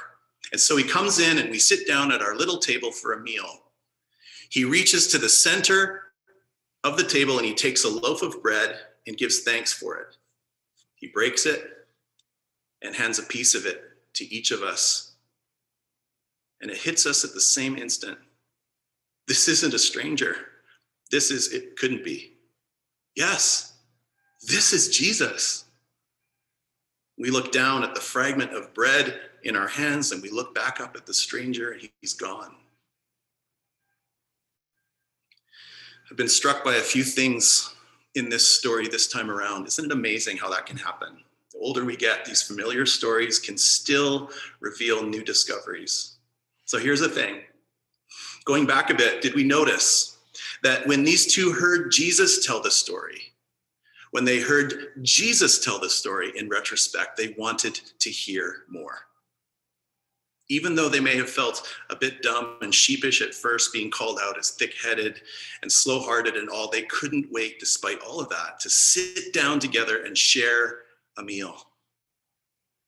And 0.52 0.60
so 0.60 0.76
he 0.76 0.84
comes 0.84 1.18
in 1.18 1.38
and 1.38 1.50
we 1.50 1.58
sit 1.58 1.86
down 1.86 2.12
at 2.12 2.22
our 2.22 2.34
little 2.34 2.58
table 2.58 2.90
for 2.90 3.12
a 3.12 3.20
meal. 3.20 3.62
He 4.48 4.64
reaches 4.64 5.06
to 5.08 5.18
the 5.18 5.28
center 5.28 6.02
of 6.82 6.96
the 6.96 7.04
table 7.04 7.36
and 7.38 7.46
he 7.46 7.54
takes 7.54 7.84
a 7.84 7.88
loaf 7.88 8.22
of 8.22 8.42
bread 8.42 8.76
and 9.06 9.16
gives 9.16 9.40
thanks 9.40 9.72
for 9.72 9.96
it. 9.96 10.16
He 10.96 11.08
breaks 11.08 11.46
it 11.46 11.64
and 12.82 12.94
hands 12.94 13.18
a 13.18 13.24
piece 13.24 13.54
of 13.54 13.66
it 13.66 13.89
to 14.14 14.34
each 14.34 14.50
of 14.50 14.62
us. 14.62 15.12
And 16.60 16.70
it 16.70 16.76
hits 16.76 17.06
us 17.06 17.24
at 17.24 17.32
the 17.32 17.40
same 17.40 17.76
instant. 17.76 18.18
This 19.26 19.48
isn't 19.48 19.74
a 19.74 19.78
stranger. 19.78 20.36
This 21.10 21.30
is, 21.30 21.52
it 21.52 21.76
couldn't 21.76 22.04
be. 22.04 22.34
Yes, 23.16 23.74
this 24.42 24.72
is 24.72 24.88
Jesus. 24.88 25.64
We 27.18 27.30
look 27.30 27.52
down 27.52 27.82
at 27.82 27.94
the 27.94 28.00
fragment 28.00 28.54
of 28.54 28.72
bread 28.72 29.20
in 29.42 29.56
our 29.56 29.68
hands 29.68 30.12
and 30.12 30.22
we 30.22 30.30
look 30.30 30.54
back 30.54 30.80
up 30.80 30.96
at 30.96 31.06
the 31.06 31.14
stranger 31.14 31.72
and 31.72 31.88
he's 32.00 32.14
gone. 32.14 32.54
I've 36.10 36.16
been 36.16 36.28
struck 36.28 36.64
by 36.64 36.76
a 36.76 36.80
few 36.80 37.04
things 37.04 37.74
in 38.14 38.28
this 38.28 38.48
story 38.48 38.88
this 38.88 39.06
time 39.06 39.30
around. 39.30 39.66
Isn't 39.68 39.84
it 39.84 39.92
amazing 39.92 40.38
how 40.38 40.50
that 40.50 40.66
can 40.66 40.76
happen? 40.76 41.18
Older 41.60 41.84
we 41.84 41.96
get, 41.96 42.24
these 42.24 42.42
familiar 42.42 42.86
stories 42.86 43.38
can 43.38 43.58
still 43.58 44.30
reveal 44.60 45.04
new 45.04 45.22
discoveries. 45.22 46.16
So 46.64 46.78
here's 46.78 47.00
the 47.00 47.08
thing 47.08 47.42
going 48.44 48.66
back 48.66 48.90
a 48.90 48.94
bit, 48.94 49.20
did 49.20 49.34
we 49.34 49.44
notice 49.44 50.18
that 50.62 50.86
when 50.86 51.04
these 51.04 51.32
two 51.32 51.52
heard 51.52 51.92
Jesus 51.92 52.44
tell 52.44 52.60
the 52.62 52.70
story, 52.70 53.20
when 54.10 54.24
they 54.24 54.40
heard 54.40 54.92
Jesus 55.02 55.62
tell 55.62 55.78
the 55.78 55.90
story 55.90 56.32
in 56.34 56.48
retrospect, 56.48 57.16
they 57.16 57.34
wanted 57.36 57.74
to 57.98 58.10
hear 58.10 58.64
more? 58.68 59.10
even 60.50 60.74
though 60.74 60.88
they 60.88 61.00
may 61.00 61.16
have 61.16 61.30
felt 61.30 61.66
a 61.88 61.96
bit 61.96 62.22
dumb 62.22 62.56
and 62.60 62.74
sheepish 62.74 63.22
at 63.22 63.32
first, 63.32 63.72
being 63.72 63.90
called 63.90 64.18
out 64.20 64.36
as 64.36 64.50
thick 64.50 64.74
headed 64.82 65.22
and 65.62 65.72
slow 65.72 66.00
hearted 66.00 66.36
and 66.36 66.50
all, 66.50 66.68
they 66.68 66.82
couldn't 66.82 67.32
wait, 67.32 67.58
despite 67.58 68.00
all 68.00 68.20
of 68.20 68.28
that, 68.28 68.60
to 68.60 68.68
sit 68.68 69.32
down 69.32 69.60
together 69.60 70.04
and 70.04 70.18
share 70.18 70.80
a 71.20 71.22
meal. 71.22 71.56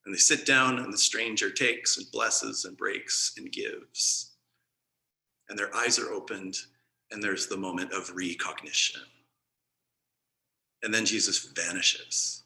And 0.04 0.12
they 0.12 0.18
sit 0.18 0.44
down, 0.44 0.78
and 0.78 0.92
the 0.92 0.98
stranger 0.98 1.50
takes 1.50 1.96
and 1.96 2.10
blesses 2.10 2.64
and 2.64 2.76
breaks 2.76 3.34
and 3.36 3.52
gives. 3.52 4.32
And 5.48 5.58
their 5.58 5.74
eyes 5.76 5.98
are 5.98 6.12
opened, 6.12 6.56
and 7.10 7.22
there's 7.22 7.46
the 7.46 7.56
moment 7.56 7.92
of 7.92 8.10
recognition. 8.14 9.02
And 10.82 10.92
then 10.92 11.04
Jesus 11.04 11.52
vanishes. 11.54 12.42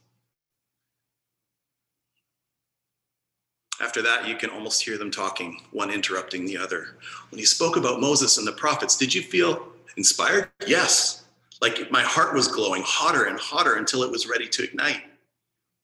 After 3.80 4.02
that, 4.02 4.26
you 4.26 4.36
can 4.36 4.50
almost 4.50 4.82
hear 4.82 4.98
them 4.98 5.10
talking, 5.10 5.60
one 5.70 5.90
interrupting 5.90 6.44
the 6.44 6.56
other. 6.56 6.96
When 7.30 7.38
he 7.38 7.44
spoke 7.44 7.76
about 7.76 8.00
Moses 8.00 8.38
and 8.38 8.46
the 8.46 8.52
prophets, 8.52 8.96
did 8.96 9.14
you 9.14 9.22
feel 9.22 9.68
inspired? 9.96 10.50
Yes. 10.66 11.24
Like 11.60 11.90
my 11.90 12.02
heart 12.02 12.34
was 12.34 12.48
glowing 12.48 12.82
hotter 12.84 13.24
and 13.24 13.38
hotter 13.38 13.76
until 13.76 14.02
it 14.02 14.10
was 14.10 14.26
ready 14.26 14.48
to 14.48 14.64
ignite. 14.64 15.02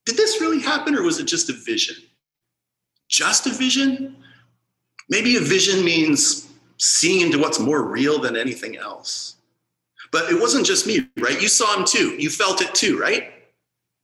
Did 0.06 0.16
this 0.16 0.40
really 0.40 0.60
happen 0.60 0.94
or 0.94 1.02
was 1.02 1.18
it 1.18 1.24
just 1.24 1.48
a 1.50 1.52
vision? 1.52 1.96
Just 3.08 3.46
a 3.46 3.50
vision? 3.50 4.16
Maybe 5.08 5.36
a 5.36 5.40
vision 5.40 5.84
means 5.84 6.48
seeing 6.78 7.20
into 7.20 7.38
what's 7.38 7.60
more 7.60 7.82
real 7.82 8.18
than 8.18 8.36
anything 8.36 8.76
else. 8.76 9.36
But 10.10 10.30
it 10.30 10.40
wasn't 10.40 10.66
just 10.66 10.86
me, 10.86 11.08
right? 11.18 11.40
You 11.40 11.48
saw 11.48 11.76
him 11.76 11.84
too. 11.86 12.16
You 12.18 12.28
felt 12.30 12.60
it 12.60 12.74
too, 12.74 12.98
right? 12.98 13.32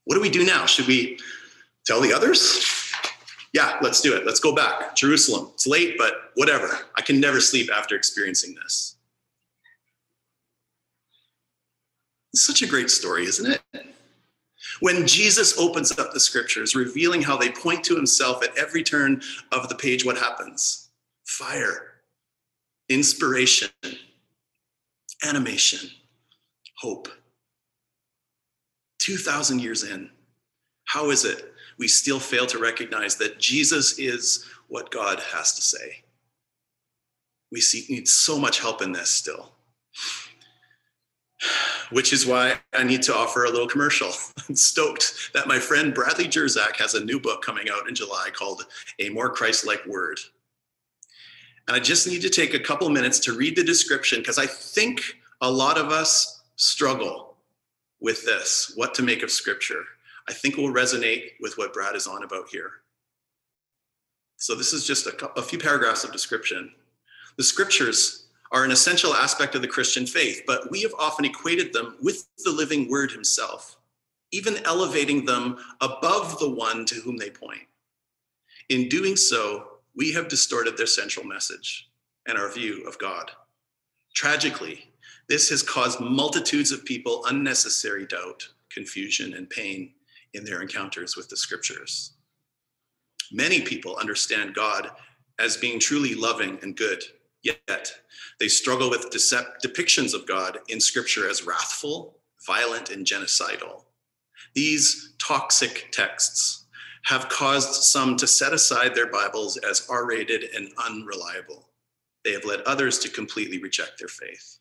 What 0.05 0.15
do 0.15 0.21
we 0.21 0.31
do 0.31 0.45
now? 0.45 0.65
Should 0.67 0.87
we 0.87 1.19
tell 1.85 2.01
the 2.01 2.13
others? 2.13 2.65
yeah, 3.53 3.79
let's 3.83 4.01
do 4.01 4.15
it. 4.17 4.25
Let's 4.27 4.41
go 4.41 4.55
back. 4.55 4.95
Jerusalem. 4.95 5.51
It's 5.55 5.67
late, 5.67 5.97
but 5.99 6.31
whatever. 6.35 6.71
I 6.97 7.03
can 7.03 7.21
never 7.21 7.41
sleep 7.41 7.71
after 7.75 7.97
experiencing 7.97 8.55
this. 8.55 8.97
It's 12.33 12.47
such 12.47 12.63
a 12.63 12.67
great 12.67 12.91
story, 12.91 13.25
isn't 13.25 13.51
it? 13.51 13.87
When 14.81 15.07
Jesus 15.07 15.59
opens 15.59 15.99
up 15.99 16.13
the 16.13 16.21
scriptures, 16.21 16.75
revealing 16.75 17.23
how 17.23 17.37
they 17.37 17.51
point 17.51 17.85
to 17.85 17.97
himself 17.97 18.43
at 18.45 18.57
every 18.57 18.83
turn 18.83 19.23
of 19.53 19.69
the 19.69 19.75
page, 19.75 20.05
what 20.05 20.19
happens? 20.19 20.91
Fire, 21.27 21.95
inspiration, 22.89 23.71
animation, 25.27 25.91
hope. 26.77 27.09
2,000 29.01 29.61
years 29.61 29.85
in, 29.85 30.11
how 30.87 31.11
is 31.11 31.25
it 31.25 31.55
we 31.79 31.89
still 31.89 32.21
fail 32.21 32.47
to 32.47 32.59
recognize 32.59 33.17
that 33.17 33.39
Jesus 33.39 33.99
is 33.99 34.45
what 34.67 34.91
God 34.91 35.21
has 35.21 35.55
to 35.55 35.63
say. 35.63 36.03
We 37.51 37.61
see, 37.61 37.87
need 37.89 38.09
so 38.09 38.39
much 38.39 38.61
help 38.61 38.83
in 38.83 38.93
this 38.93 39.09
still. 39.09 39.53
Which 41.91 42.13
is 42.13 42.27
why 42.27 42.59
I 42.75 42.85
need 42.85 43.03
to 43.03 43.15
offer 43.15 43.45
a 43.45 43.51
little 43.51 43.69
commercial. 43.69 44.11
I'm 44.49 44.55
stoked 44.57 45.31
that 45.35 45.47
my 45.47 45.59
friend 45.59 45.95
Bradley 45.95 46.27
Jersak 46.27 46.77
has 46.77 46.95
a 46.95 47.05
new 47.05 47.21
book 47.21 47.43
coming 47.43 47.69
out 47.71 47.89
in 47.89 47.95
July 47.95 48.29
called 48.33 48.67
A 48.99 49.09
More 49.11 49.31
Christ 49.31 49.67
Like 49.67 49.87
Word. 49.87 50.19
And 51.67 51.77
I 51.77 51.81
just 51.81 52.07
need 52.07 52.23
to 52.23 52.31
take 52.31 52.55
a 52.55 52.59
couple 52.59 52.89
minutes 52.89 53.19
to 53.21 53.37
read 53.37 53.57
the 53.57 53.65
description 53.65 54.21
because 54.21 54.39
I 54.39 54.47
think 54.47 55.01
a 55.41 55.51
lot 55.51 55.79
of 55.79 55.89
us 55.91 56.43
struggle 56.57 57.37
with 58.01 58.25
this 58.25 58.73
what 58.75 58.95
to 58.95 59.03
make 59.03 59.23
of 59.23 59.31
scripture. 59.31 59.83
I 60.29 60.33
think 60.33 60.57
will 60.57 60.73
resonate 60.73 61.33
with 61.41 61.57
what 61.57 61.73
Brad 61.73 61.95
is 61.95 62.07
on 62.07 62.23
about 62.23 62.49
here. 62.49 62.71
So 64.37 64.55
this 64.55 64.73
is 64.73 64.87
just 64.87 65.07
a, 65.07 65.33
a 65.39 65.43
few 65.43 65.59
paragraphs 65.59 66.05
of 66.05 66.13
description. 66.13 66.73
The 67.37 67.45
scriptures 67.45 68.28
are 68.53 68.65
an 68.65 68.71
essential 68.71 69.15
aspect 69.15 69.55
of 69.55 69.63
the 69.63 69.69
Christian 69.69 70.07
faith, 70.07 70.43
but 70.47 70.71
we 70.71 70.83
have 70.83 70.95
often 70.99 71.25
equated 71.25 71.73
them 71.73 71.97
with 72.03 72.27
the 72.45 72.51
living 72.51 72.91
word 72.91 73.11
himself, 73.11 73.77
even 74.33 74.65
elevating 74.65 75.25
them 75.25 75.59
above 75.81 76.39
the 76.39 76.51
one 76.51 76.85
to 76.87 76.97
whom 76.97 77.17
they 77.17 77.31
point. 77.31 77.63
In 78.69 78.89
doing 78.89 79.17
so, 79.17 79.69
we 79.95 80.13
have 80.13 80.29
distorted 80.29 80.77
their 80.77 80.87
central 80.87 81.27
message 81.27 81.91
and 82.27 82.39
our 82.39 82.51
view 82.51 82.87
of 82.87 82.99
God. 82.99 83.31
Tragically, 84.15 84.91
this 85.29 85.49
has 85.51 85.63
caused 85.63 86.01
multitudes 86.01 86.73
of 86.73 86.85
people 86.85 87.25
unnecessary 87.27 88.07
doubt, 88.07 88.49
confusion, 88.71 89.35
and 89.35 89.49
pain 89.51 89.93
in 90.35 90.45
their 90.45 90.63
encounters 90.63 91.17
with 91.17 91.29
the 91.29 91.37
scriptures. 91.37 92.13
Many 93.31 93.61
people 93.61 93.97
understand 93.97 94.55
God 94.55 94.91
as 95.39 95.57
being 95.57 95.79
truly 95.79 96.15
loving 96.15 96.59
and 96.63 96.77
good, 96.77 97.03
yet 97.43 97.93
they 98.41 98.49
struggle 98.49 98.91
with 98.91 99.11
decept- 99.11 99.61
depictions 99.65 100.15
of 100.15 100.27
God 100.27 100.59
in 100.69 100.81
scripture 100.81 101.29
as 101.29 101.45
wrathful, 101.45 102.19
violent, 102.47 102.91
and 102.91 103.05
genocidal. 103.05 103.85
These 104.55 105.15
toxic 105.19 105.89
texts 105.93 106.67
have 107.05 107.29
caused 107.29 107.85
some 107.85 108.17
to 108.17 108.27
set 108.27 108.53
aside 108.53 108.95
their 108.95 109.11
Bibles 109.11 109.57
as 109.59 109.87
R 109.89 110.07
rated 110.07 110.45
and 110.55 110.69
unreliable. 110.85 111.69
They 112.25 112.33
have 112.33 112.45
led 112.45 112.61
others 112.63 112.99
to 113.01 113.09
completely 113.09 113.59
reject 113.59 113.99
their 113.99 114.09
faith. 114.09 114.59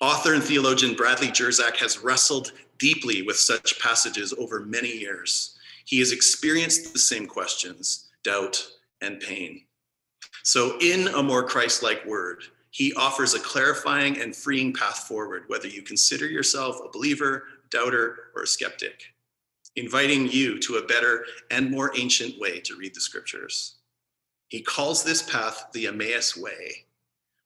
Author 0.00 0.34
and 0.34 0.42
theologian 0.42 0.94
Bradley 0.94 1.28
Jersak 1.28 1.76
has 1.76 2.02
wrestled 2.02 2.52
deeply 2.78 3.22
with 3.22 3.36
such 3.36 3.80
passages 3.80 4.34
over 4.38 4.60
many 4.60 4.90
years. 4.90 5.56
He 5.86 5.98
has 6.00 6.12
experienced 6.12 6.92
the 6.92 6.98
same 6.98 7.26
questions, 7.26 8.10
doubt, 8.22 8.66
and 9.00 9.20
pain. 9.20 9.62
So, 10.46 10.78
in 10.78 11.08
a 11.08 11.24
more 11.24 11.42
Christ 11.42 11.82
like 11.82 12.06
word, 12.06 12.44
he 12.70 12.94
offers 12.94 13.34
a 13.34 13.40
clarifying 13.40 14.20
and 14.20 14.34
freeing 14.34 14.72
path 14.72 14.98
forward, 14.98 15.42
whether 15.48 15.66
you 15.66 15.82
consider 15.82 16.28
yourself 16.28 16.78
a 16.84 16.88
believer, 16.88 17.42
doubter, 17.68 18.30
or 18.32 18.44
a 18.44 18.46
skeptic, 18.46 19.02
inviting 19.74 20.28
you 20.28 20.60
to 20.60 20.76
a 20.76 20.86
better 20.86 21.24
and 21.50 21.68
more 21.68 21.90
ancient 21.98 22.38
way 22.38 22.60
to 22.60 22.76
read 22.76 22.94
the 22.94 23.00
scriptures. 23.00 23.78
He 24.46 24.62
calls 24.62 25.02
this 25.02 25.20
path 25.20 25.66
the 25.72 25.88
Emmaus 25.88 26.36
Way 26.36 26.84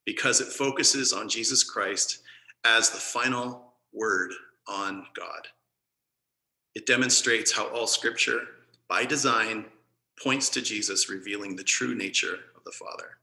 because 0.04 0.42
it 0.42 0.48
focuses 0.48 1.14
on 1.14 1.26
Jesus 1.26 1.64
Christ 1.64 2.18
as 2.66 2.90
the 2.90 2.98
final 2.98 3.72
word 3.94 4.30
on 4.68 5.06
God. 5.16 5.48
It 6.74 6.84
demonstrates 6.84 7.50
how 7.50 7.66
all 7.68 7.86
scripture, 7.86 8.42
by 8.88 9.06
design, 9.06 9.64
points 10.22 10.50
to 10.50 10.60
Jesus 10.60 11.08
revealing 11.08 11.56
the 11.56 11.64
true 11.64 11.94
nature 11.94 12.40
the 12.70 12.76
Father. 12.76 13.18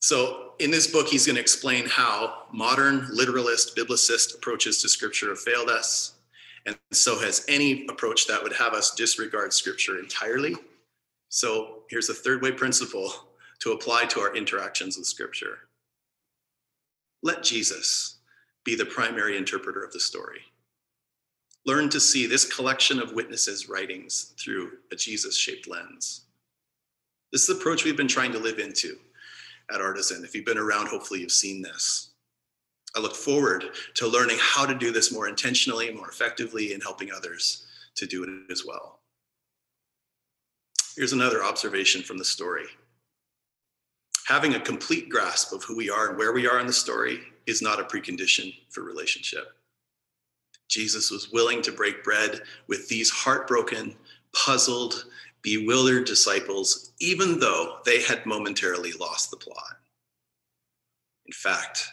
So, 0.00 0.52
in 0.60 0.70
this 0.70 0.86
book, 0.86 1.08
he's 1.08 1.26
going 1.26 1.34
to 1.34 1.42
explain 1.42 1.86
how 1.86 2.44
modern 2.52 3.08
literalist, 3.10 3.76
biblicist 3.76 4.36
approaches 4.36 4.80
to 4.82 4.88
scripture 4.88 5.30
have 5.30 5.40
failed 5.40 5.68
us, 5.68 6.14
and 6.64 6.78
so 6.92 7.18
has 7.18 7.44
any 7.48 7.86
approach 7.88 8.26
that 8.28 8.42
would 8.42 8.52
have 8.52 8.72
us 8.72 8.94
disregard 8.94 9.52
scripture 9.52 9.98
entirely. 9.98 10.54
So, 11.28 11.82
here's 11.90 12.08
a 12.08 12.14
third 12.14 12.40
way 12.40 12.52
principle 12.52 13.12
to 13.60 13.72
apply 13.72 14.04
to 14.06 14.20
our 14.20 14.36
interactions 14.36 14.96
with 14.96 15.06
scripture 15.06 15.58
let 17.22 17.42
Jesus 17.42 18.18
be 18.64 18.76
the 18.76 18.84
primary 18.84 19.36
interpreter 19.36 19.82
of 19.82 19.92
the 19.92 19.98
story. 19.98 20.40
Learn 21.64 21.88
to 21.88 21.98
see 21.98 22.26
this 22.26 22.44
collection 22.44 23.00
of 23.00 23.12
witnesses' 23.12 23.68
writings 23.68 24.34
through 24.38 24.72
a 24.92 24.96
Jesus 24.96 25.36
shaped 25.36 25.66
lens. 25.66 26.25
This 27.32 27.42
is 27.42 27.48
the 27.48 27.60
approach 27.60 27.84
we've 27.84 27.96
been 27.96 28.08
trying 28.08 28.32
to 28.32 28.38
live 28.38 28.58
into 28.58 28.96
at 29.72 29.80
Artisan. 29.80 30.24
If 30.24 30.34
you've 30.34 30.44
been 30.44 30.58
around, 30.58 30.88
hopefully 30.88 31.20
you've 31.20 31.32
seen 31.32 31.60
this. 31.62 32.10
I 32.96 33.00
look 33.00 33.14
forward 33.14 33.64
to 33.94 34.06
learning 34.06 34.38
how 34.40 34.64
to 34.64 34.74
do 34.74 34.90
this 34.90 35.12
more 35.12 35.28
intentionally, 35.28 35.92
more 35.92 36.08
effectively, 36.08 36.72
and 36.72 36.82
helping 36.82 37.12
others 37.12 37.66
to 37.96 38.06
do 38.06 38.22
it 38.24 38.50
as 38.50 38.64
well. 38.66 39.00
Here's 40.96 41.12
another 41.12 41.44
observation 41.44 42.02
from 42.02 42.16
the 42.16 42.24
story. 42.24 42.66
Having 44.28 44.54
a 44.54 44.60
complete 44.60 45.08
grasp 45.08 45.52
of 45.52 45.62
who 45.62 45.76
we 45.76 45.90
are 45.90 46.08
and 46.08 46.18
where 46.18 46.32
we 46.32 46.48
are 46.48 46.58
in 46.58 46.66
the 46.66 46.72
story 46.72 47.20
is 47.46 47.60
not 47.60 47.78
a 47.78 47.84
precondition 47.84 48.54
for 48.70 48.82
relationship. 48.82 49.56
Jesus 50.68 51.10
was 51.10 51.30
willing 51.30 51.62
to 51.62 51.70
break 51.70 52.02
bread 52.02 52.40
with 52.66 52.88
these 52.88 53.10
heartbroken, 53.10 53.94
puzzled, 54.32 55.04
bewildered 55.46 56.04
disciples, 56.06 56.90
even 56.98 57.38
though 57.38 57.78
they 57.84 58.02
had 58.02 58.26
momentarily 58.26 58.90
lost 58.94 59.30
the 59.30 59.36
plot. 59.36 59.76
In 61.24 61.32
fact, 61.32 61.86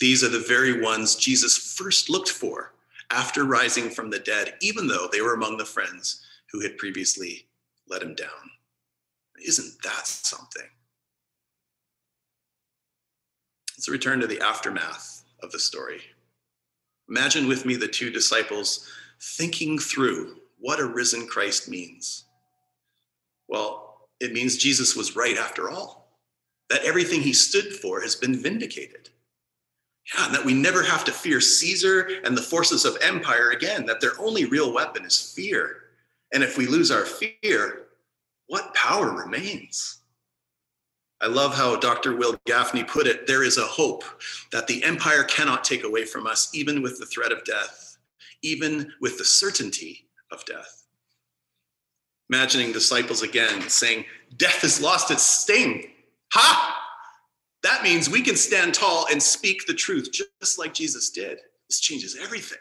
these 0.00 0.24
are 0.24 0.30
the 0.30 0.38
very 0.38 0.80
ones 0.80 1.14
Jesus 1.14 1.76
first 1.76 2.08
looked 2.08 2.30
for 2.30 2.72
after 3.10 3.44
rising 3.44 3.90
from 3.90 4.08
the 4.08 4.20
dead, 4.20 4.54
even 4.62 4.86
though 4.86 5.06
they 5.12 5.20
were 5.20 5.34
among 5.34 5.58
the 5.58 5.66
friends 5.66 6.24
who 6.50 6.60
had 6.60 6.78
previously 6.78 7.46
let 7.90 8.02
him 8.02 8.14
down. 8.14 8.50
Isn't 9.46 9.74
that 9.82 10.06
something? 10.06 10.70
Let's 13.76 13.90
return 13.90 14.18
to 14.20 14.26
the 14.26 14.40
aftermath 14.40 15.24
of 15.42 15.52
the 15.52 15.58
story. 15.58 16.00
Imagine 17.10 17.48
with 17.48 17.66
me 17.66 17.76
the 17.76 17.86
two 17.86 18.08
disciples 18.08 18.88
thinking 19.20 19.78
through 19.78 20.36
what 20.58 20.80
a 20.80 20.86
risen 20.86 21.26
Christ 21.26 21.68
means. 21.68 22.23
Well, 23.48 24.08
it 24.20 24.32
means 24.32 24.56
Jesus 24.56 24.96
was 24.96 25.16
right 25.16 25.36
after 25.36 25.70
all, 25.70 26.18
that 26.70 26.84
everything 26.84 27.20
he 27.20 27.32
stood 27.32 27.72
for 27.74 28.00
has 28.00 28.14
been 28.14 28.36
vindicated. 28.36 29.10
Yeah, 30.14 30.26
and 30.26 30.34
that 30.34 30.44
we 30.44 30.54
never 30.54 30.82
have 30.82 31.04
to 31.04 31.12
fear 31.12 31.40
Caesar 31.40 32.08
and 32.24 32.36
the 32.36 32.42
forces 32.42 32.84
of 32.84 32.98
empire 33.00 33.50
again, 33.50 33.86
that 33.86 34.00
their 34.00 34.18
only 34.20 34.44
real 34.44 34.72
weapon 34.72 35.04
is 35.04 35.32
fear. 35.34 35.84
And 36.32 36.42
if 36.42 36.58
we 36.58 36.66
lose 36.66 36.90
our 36.90 37.06
fear, 37.06 37.86
what 38.46 38.74
power 38.74 39.12
remains? 39.12 40.02
I 41.20 41.26
love 41.28 41.54
how 41.54 41.76
Dr. 41.76 42.16
Wil 42.16 42.36
Gafney 42.46 42.86
put 42.86 43.06
it 43.06 43.26
there 43.26 43.44
is 43.44 43.56
a 43.56 43.62
hope 43.62 44.04
that 44.52 44.66
the 44.66 44.84
empire 44.84 45.24
cannot 45.24 45.64
take 45.64 45.84
away 45.84 46.04
from 46.04 46.26
us, 46.26 46.50
even 46.52 46.82
with 46.82 46.98
the 46.98 47.06
threat 47.06 47.32
of 47.32 47.44
death, 47.44 47.96
even 48.42 48.92
with 49.00 49.16
the 49.16 49.24
certainty 49.24 50.10
of 50.30 50.44
death. 50.44 50.83
Imagining 52.30 52.72
disciples 52.72 53.22
again 53.22 53.68
saying, 53.68 54.04
Death 54.36 54.62
has 54.62 54.80
lost 54.80 55.10
its 55.10 55.24
sting. 55.24 55.90
Ha! 56.32 56.80
That 57.62 57.82
means 57.82 58.10
we 58.10 58.22
can 58.22 58.36
stand 58.36 58.74
tall 58.74 59.06
and 59.10 59.22
speak 59.22 59.66
the 59.66 59.74
truth 59.74 60.10
just 60.12 60.58
like 60.58 60.74
Jesus 60.74 61.10
did. 61.10 61.38
This 61.68 61.80
changes 61.80 62.16
everything. 62.20 62.58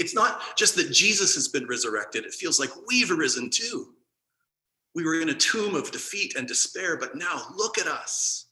It's 0.00 0.14
not 0.14 0.56
just 0.56 0.74
that 0.76 0.92
Jesus 0.92 1.34
has 1.34 1.48
been 1.48 1.66
resurrected, 1.66 2.24
it 2.24 2.34
feels 2.34 2.58
like 2.58 2.70
we've 2.88 3.10
arisen 3.10 3.50
too. 3.50 3.94
We 4.94 5.04
were 5.04 5.20
in 5.20 5.28
a 5.28 5.34
tomb 5.34 5.74
of 5.74 5.90
defeat 5.90 6.36
and 6.36 6.46
despair, 6.46 6.96
but 6.96 7.16
now 7.16 7.42
look 7.56 7.78
at 7.78 7.86
us. 7.86 8.46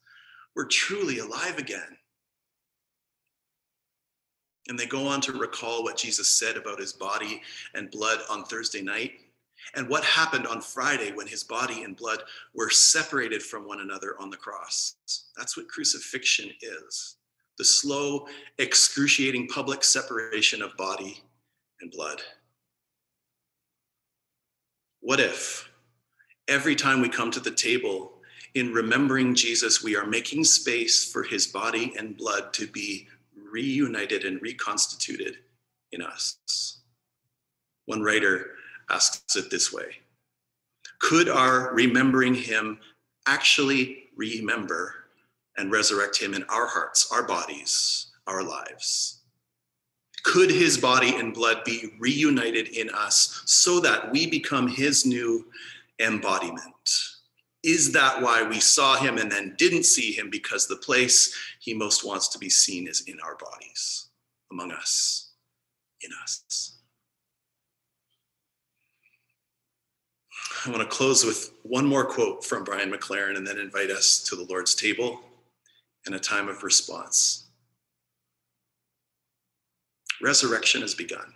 We're 0.54 0.66
truly 0.66 1.18
alive 1.18 1.58
again. 1.58 1.96
And 4.68 4.78
they 4.78 4.86
go 4.86 5.06
on 5.06 5.20
to 5.22 5.32
recall 5.32 5.82
what 5.82 5.96
Jesus 5.96 6.28
said 6.28 6.56
about 6.56 6.78
his 6.78 6.92
body 6.92 7.42
and 7.74 7.90
blood 7.90 8.20
on 8.30 8.44
Thursday 8.44 8.82
night 8.82 9.12
and 9.74 9.88
what 9.88 10.04
happened 10.04 10.46
on 10.46 10.60
Friday 10.60 11.12
when 11.12 11.26
his 11.26 11.44
body 11.44 11.82
and 11.82 11.96
blood 11.96 12.22
were 12.54 12.70
separated 12.70 13.42
from 13.42 13.66
one 13.66 13.80
another 13.80 14.16
on 14.20 14.30
the 14.30 14.36
cross. 14.36 14.96
That's 15.36 15.56
what 15.56 15.68
crucifixion 15.68 16.50
is 16.60 17.16
the 17.58 17.64
slow, 17.64 18.26
excruciating 18.58 19.46
public 19.48 19.84
separation 19.84 20.62
of 20.62 20.76
body 20.76 21.22
and 21.80 21.90
blood. 21.90 22.22
What 25.00 25.20
if 25.20 25.68
every 26.48 26.74
time 26.74 27.02
we 27.02 27.08
come 27.08 27.30
to 27.30 27.40
the 27.40 27.50
table, 27.50 28.12
in 28.54 28.72
remembering 28.72 29.34
Jesus, 29.34 29.82
we 29.82 29.96
are 29.96 30.06
making 30.06 30.44
space 30.44 31.10
for 31.10 31.22
his 31.22 31.46
body 31.46 31.94
and 31.98 32.16
blood 32.16 32.52
to 32.54 32.66
be 32.66 33.08
reunited 33.34 34.24
and 34.24 34.40
reconstituted 34.42 35.38
in 35.92 36.02
us? 36.02 36.78
One 37.86 38.02
writer 38.02 38.52
asks 38.92 39.36
it 39.36 39.50
this 39.50 39.72
way 39.72 39.96
Could 41.00 41.28
our 41.28 41.74
remembering 41.74 42.34
him 42.34 42.78
actually 43.26 44.04
remember 44.16 44.94
and 45.56 45.70
resurrect 45.70 46.18
him 46.20 46.34
in 46.34 46.44
our 46.44 46.66
hearts, 46.66 47.10
our 47.12 47.22
bodies, 47.22 48.12
our 48.26 48.42
lives? 48.42 49.20
Could 50.24 50.50
his 50.50 50.78
body 50.78 51.16
and 51.16 51.34
blood 51.34 51.64
be 51.64 51.94
reunited 51.98 52.68
in 52.68 52.90
us 52.90 53.42
so 53.46 53.80
that 53.80 54.12
we 54.12 54.26
become 54.26 54.68
his 54.68 55.04
new 55.04 55.46
embodiment? 55.98 56.62
Is 57.64 57.92
that 57.92 58.22
why 58.22 58.42
we 58.42 58.60
saw 58.60 58.96
him 58.96 59.18
and 59.18 59.30
then 59.30 59.54
didn't 59.58 59.84
see 59.84 60.12
him? 60.12 60.30
Because 60.30 60.66
the 60.66 60.76
place 60.76 61.34
he 61.60 61.74
most 61.74 62.04
wants 62.04 62.28
to 62.28 62.38
be 62.38 62.50
seen 62.50 62.88
is 62.88 63.02
in 63.06 63.18
our 63.20 63.36
bodies, 63.36 64.08
among 64.50 64.72
us, 64.72 65.32
in 66.02 66.10
us. 66.22 66.81
I 70.64 70.70
want 70.70 70.82
to 70.82 70.88
close 70.88 71.24
with 71.24 71.52
one 71.62 71.84
more 71.84 72.04
quote 72.04 72.44
from 72.44 72.64
Brian 72.64 72.92
McLaren 72.92 73.36
and 73.36 73.46
then 73.46 73.58
invite 73.58 73.90
us 73.90 74.22
to 74.24 74.36
the 74.36 74.44
Lord's 74.44 74.74
table 74.74 75.20
and 76.06 76.14
a 76.14 76.20
time 76.20 76.48
of 76.48 76.62
response. 76.62 77.46
Resurrection 80.20 80.82
has 80.82 80.94
begun. 80.94 81.34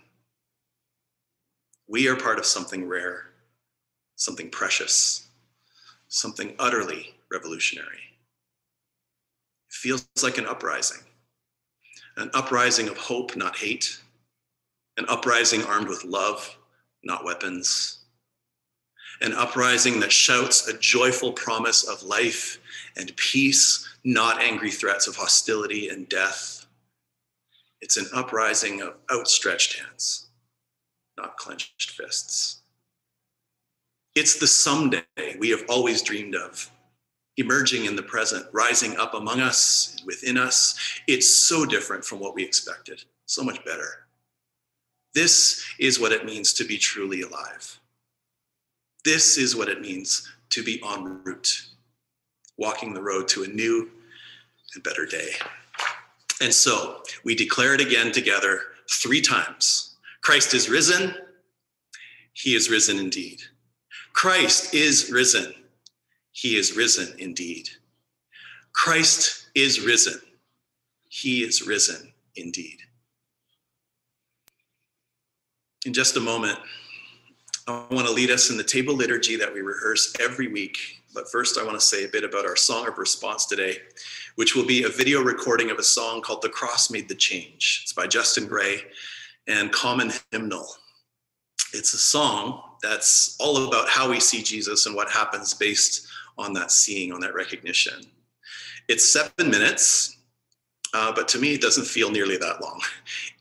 We 1.87 2.07
are 2.07 2.15
part 2.15 2.39
of 2.39 2.45
something 2.45 2.87
rare, 2.87 3.31
something 4.15 4.49
precious, 4.49 5.27
something 6.07 6.55
utterly 6.59 7.13
revolutionary. 7.31 7.99
It 9.69 9.73
feels 9.73 10.07
like 10.23 10.37
an 10.37 10.45
uprising, 10.45 11.01
an 12.15 12.29
uprising 12.33 12.87
of 12.87 12.97
hope, 12.97 13.35
not 13.35 13.57
hate, 13.57 13.99
an 14.97 15.05
uprising 15.09 15.63
armed 15.63 15.89
with 15.89 16.05
love, 16.05 16.57
not 17.03 17.25
weapons 17.25 17.96
an 19.21 19.33
uprising 19.33 19.99
that 19.99 20.11
shouts 20.11 20.67
a 20.67 20.77
joyful 20.77 21.31
promise 21.31 21.83
of 21.83 22.03
life 22.03 22.59
and 22.95 23.15
peace, 23.15 23.87
not 24.03 24.41
angry 24.41 24.71
threats 24.71 25.07
of 25.07 25.15
hostility 25.15 25.89
and 25.89 26.07
death. 26.09 26.65
It's 27.81 27.97
an 27.97 28.07
uprising 28.13 28.81
of 28.81 28.95
outstretched 29.11 29.79
hands, 29.79 30.27
not 31.17 31.37
clenched 31.37 31.91
fists. 31.91 32.61
It's 34.15 34.39
the 34.39 34.47
someday 34.47 35.03
we 35.37 35.49
have 35.49 35.63
always 35.69 36.01
dreamed 36.01 36.35
of, 36.35 36.71
emerging 37.37 37.85
in 37.85 37.95
the 37.95 38.03
present, 38.03 38.47
rising 38.51 38.97
up 38.97 39.13
among 39.13 39.41
us, 39.41 39.95
within 40.05 40.37
us. 40.37 40.75
It's 41.07 41.45
so 41.47 41.65
different 41.65 42.03
from 42.03 42.19
what 42.19 42.33
we 42.33 42.43
expected, 42.43 43.03
so 43.27 43.43
much 43.43 43.63
better. 43.63 44.07
This 45.13 45.63
is 45.79 45.99
what 45.99 46.11
it 46.11 46.25
means 46.25 46.53
to 46.53 46.63
be 46.63 46.77
truly 46.77 47.21
alive. 47.21 47.79
This 49.07 49.37
is 49.37 49.55
what 49.55 49.69
it 49.69 49.79
means 49.79 50.29
to 50.49 50.61
be 50.61 50.83
en 50.83 51.23
route, 51.23 51.61
walking 52.57 52.93
the 52.93 53.01
road 53.01 53.29
to 53.29 53.43
a 53.43 53.47
new 53.47 53.89
and 54.75 54.83
better 54.83 55.05
day. 55.05 55.29
And 56.41 56.53
so 56.53 57.03
we 57.23 57.33
declare 57.33 57.73
it 57.73 57.79
again 57.79 58.11
together 58.11 58.63
three 58.91 59.21
times 59.21 59.95
Christ 60.23 60.53
is 60.53 60.67
risen, 60.67 61.15
he 62.33 62.53
is 62.53 62.69
risen 62.69 62.99
indeed. 62.99 63.39
Christ 64.11 64.73
is 64.73 65.09
risen, 65.09 65.53
he 66.33 66.57
is 66.57 66.75
risen 66.75 67.17
indeed. 67.17 67.69
Christ 68.73 69.47
is 69.55 69.79
risen, 69.79 70.19
he 71.07 71.43
is 71.45 71.65
risen 71.65 72.11
indeed. 72.35 72.79
In 75.85 75.93
just 75.93 76.17
a 76.17 76.19
moment, 76.19 76.59
I 77.69 77.85
want 77.91 78.07
to 78.07 78.13
lead 78.13 78.31
us 78.31 78.49
in 78.49 78.55
the 78.55 78.63
table 78.63 78.93
liturgy 78.93 79.35
that 79.35 79.53
we 79.53 79.59
rehearse 79.59 80.15
every 80.21 80.47
week. 80.47 80.77
But 81.13 81.29
first, 81.29 81.57
I 81.57 81.65
want 81.65 81.77
to 81.77 81.85
say 81.85 82.05
a 82.05 82.07
bit 82.07 82.23
about 82.23 82.45
our 82.45 82.55
song 82.55 82.87
of 82.87 82.97
response 82.97 83.45
today, 83.45 83.77
which 84.35 84.55
will 84.55 84.65
be 84.65 84.83
a 84.83 84.89
video 84.89 85.21
recording 85.21 85.69
of 85.69 85.77
a 85.77 85.83
song 85.83 86.21
called 86.21 86.41
The 86.41 86.49
Cross 86.49 86.91
Made 86.91 87.09
the 87.09 87.15
Change. 87.15 87.81
It's 87.83 87.91
by 87.91 88.07
Justin 88.07 88.47
Gray 88.47 88.83
and 89.47 89.69
Common 89.73 90.13
Hymnal. 90.31 90.65
It's 91.73 91.93
a 91.93 91.97
song 91.97 92.61
that's 92.81 93.35
all 93.37 93.67
about 93.67 93.89
how 93.89 94.09
we 94.09 94.21
see 94.21 94.41
Jesus 94.41 94.85
and 94.85 94.95
what 94.95 95.09
happens 95.09 95.53
based 95.53 96.07
on 96.37 96.53
that 96.53 96.71
seeing, 96.71 97.11
on 97.11 97.19
that 97.19 97.33
recognition. 97.33 98.05
It's 98.87 99.11
seven 99.11 99.51
minutes, 99.51 100.19
uh, 100.93 101.11
but 101.11 101.27
to 101.29 101.37
me, 101.37 101.55
it 101.55 101.61
doesn't 101.61 101.85
feel 101.85 102.11
nearly 102.11 102.37
that 102.37 102.61
long. 102.61 102.79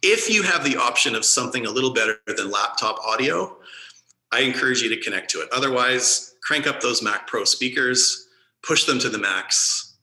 If 0.03 0.29
you 0.29 0.43
have 0.43 0.65
the 0.65 0.77
option 0.77 1.15
of 1.15 1.25
something 1.25 1.67
a 1.67 1.71
little 1.71 1.93
better 1.93 2.19
than 2.27 2.51
laptop 2.51 2.99
audio, 3.05 3.57
I 4.33 4.41
encourage 4.41 4.83
you 4.83 4.89
to 4.89 5.01
connect 5.01 5.31
to 5.31 5.41
it. 5.41 5.49
Otherwise, 5.53 6.35
crank 6.43 6.67
up 6.67 6.81
those 6.81 7.03
Mac 7.03 7.27
Pro 7.27 7.45
speakers, 7.45 8.29
push 8.63 8.85
them 8.85 8.99
to 8.99 9.09
the 9.09 9.19
max. 9.19 9.97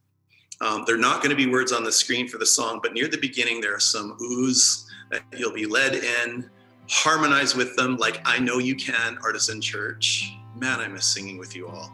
Um, 0.61 0.83
they're 0.87 0.97
not 0.97 1.17
going 1.17 1.29
to 1.29 1.35
be 1.35 1.47
words 1.47 1.71
on 1.71 1.83
the 1.83 1.91
screen 1.91 2.27
for 2.27 2.37
the 2.37 2.45
song, 2.45 2.79
but 2.81 2.93
near 2.93 3.07
the 3.07 3.17
beginning, 3.17 3.59
there 3.59 3.75
are 3.75 3.79
some 3.79 4.17
oohs 4.19 4.85
that 5.11 5.23
you'll 5.37 5.53
be 5.53 5.65
led 5.65 5.95
in. 5.95 6.49
Harmonize 6.89 7.55
with 7.55 7.75
them 7.75 7.97
like 7.97 8.21
I 8.25 8.39
know 8.39 8.59
you 8.59 8.75
can, 8.75 9.17
Artisan 9.23 9.61
Church. 9.61 10.33
Man, 10.55 10.79
I 10.79 10.87
miss 10.87 11.05
singing 11.05 11.37
with 11.37 11.55
you 11.55 11.67
all. 11.67 11.91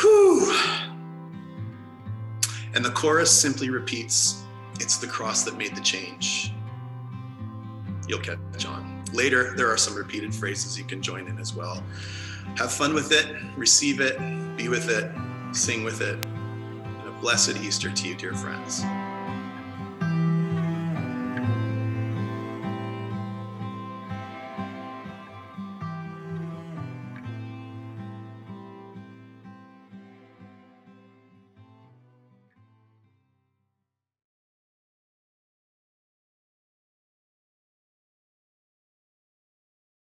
Whew. 0.00 0.52
And 2.74 2.84
the 2.84 2.90
chorus 2.90 3.30
simply 3.30 3.70
repeats, 3.70 4.42
It's 4.80 4.98
the 4.98 5.06
cross 5.06 5.42
that 5.44 5.56
made 5.56 5.74
the 5.76 5.80
change. 5.80 6.52
You'll 8.08 8.20
catch 8.20 8.66
on. 8.66 8.91
Later, 9.12 9.54
there 9.56 9.70
are 9.70 9.76
some 9.76 9.94
repeated 9.94 10.34
phrases 10.34 10.78
you 10.78 10.84
can 10.84 11.02
join 11.02 11.28
in 11.28 11.38
as 11.38 11.54
well. 11.54 11.82
Have 12.56 12.72
fun 12.72 12.94
with 12.94 13.12
it, 13.12 13.36
receive 13.56 14.00
it, 14.00 14.18
be 14.56 14.68
with 14.68 14.88
it, 14.88 15.10
sing 15.54 15.84
with 15.84 16.00
it. 16.00 16.24
And 16.24 17.08
a 17.08 17.12
blessed 17.20 17.56
Easter 17.58 17.90
to 17.90 18.08
you, 18.08 18.14
dear 18.14 18.34
friends. 18.34 18.82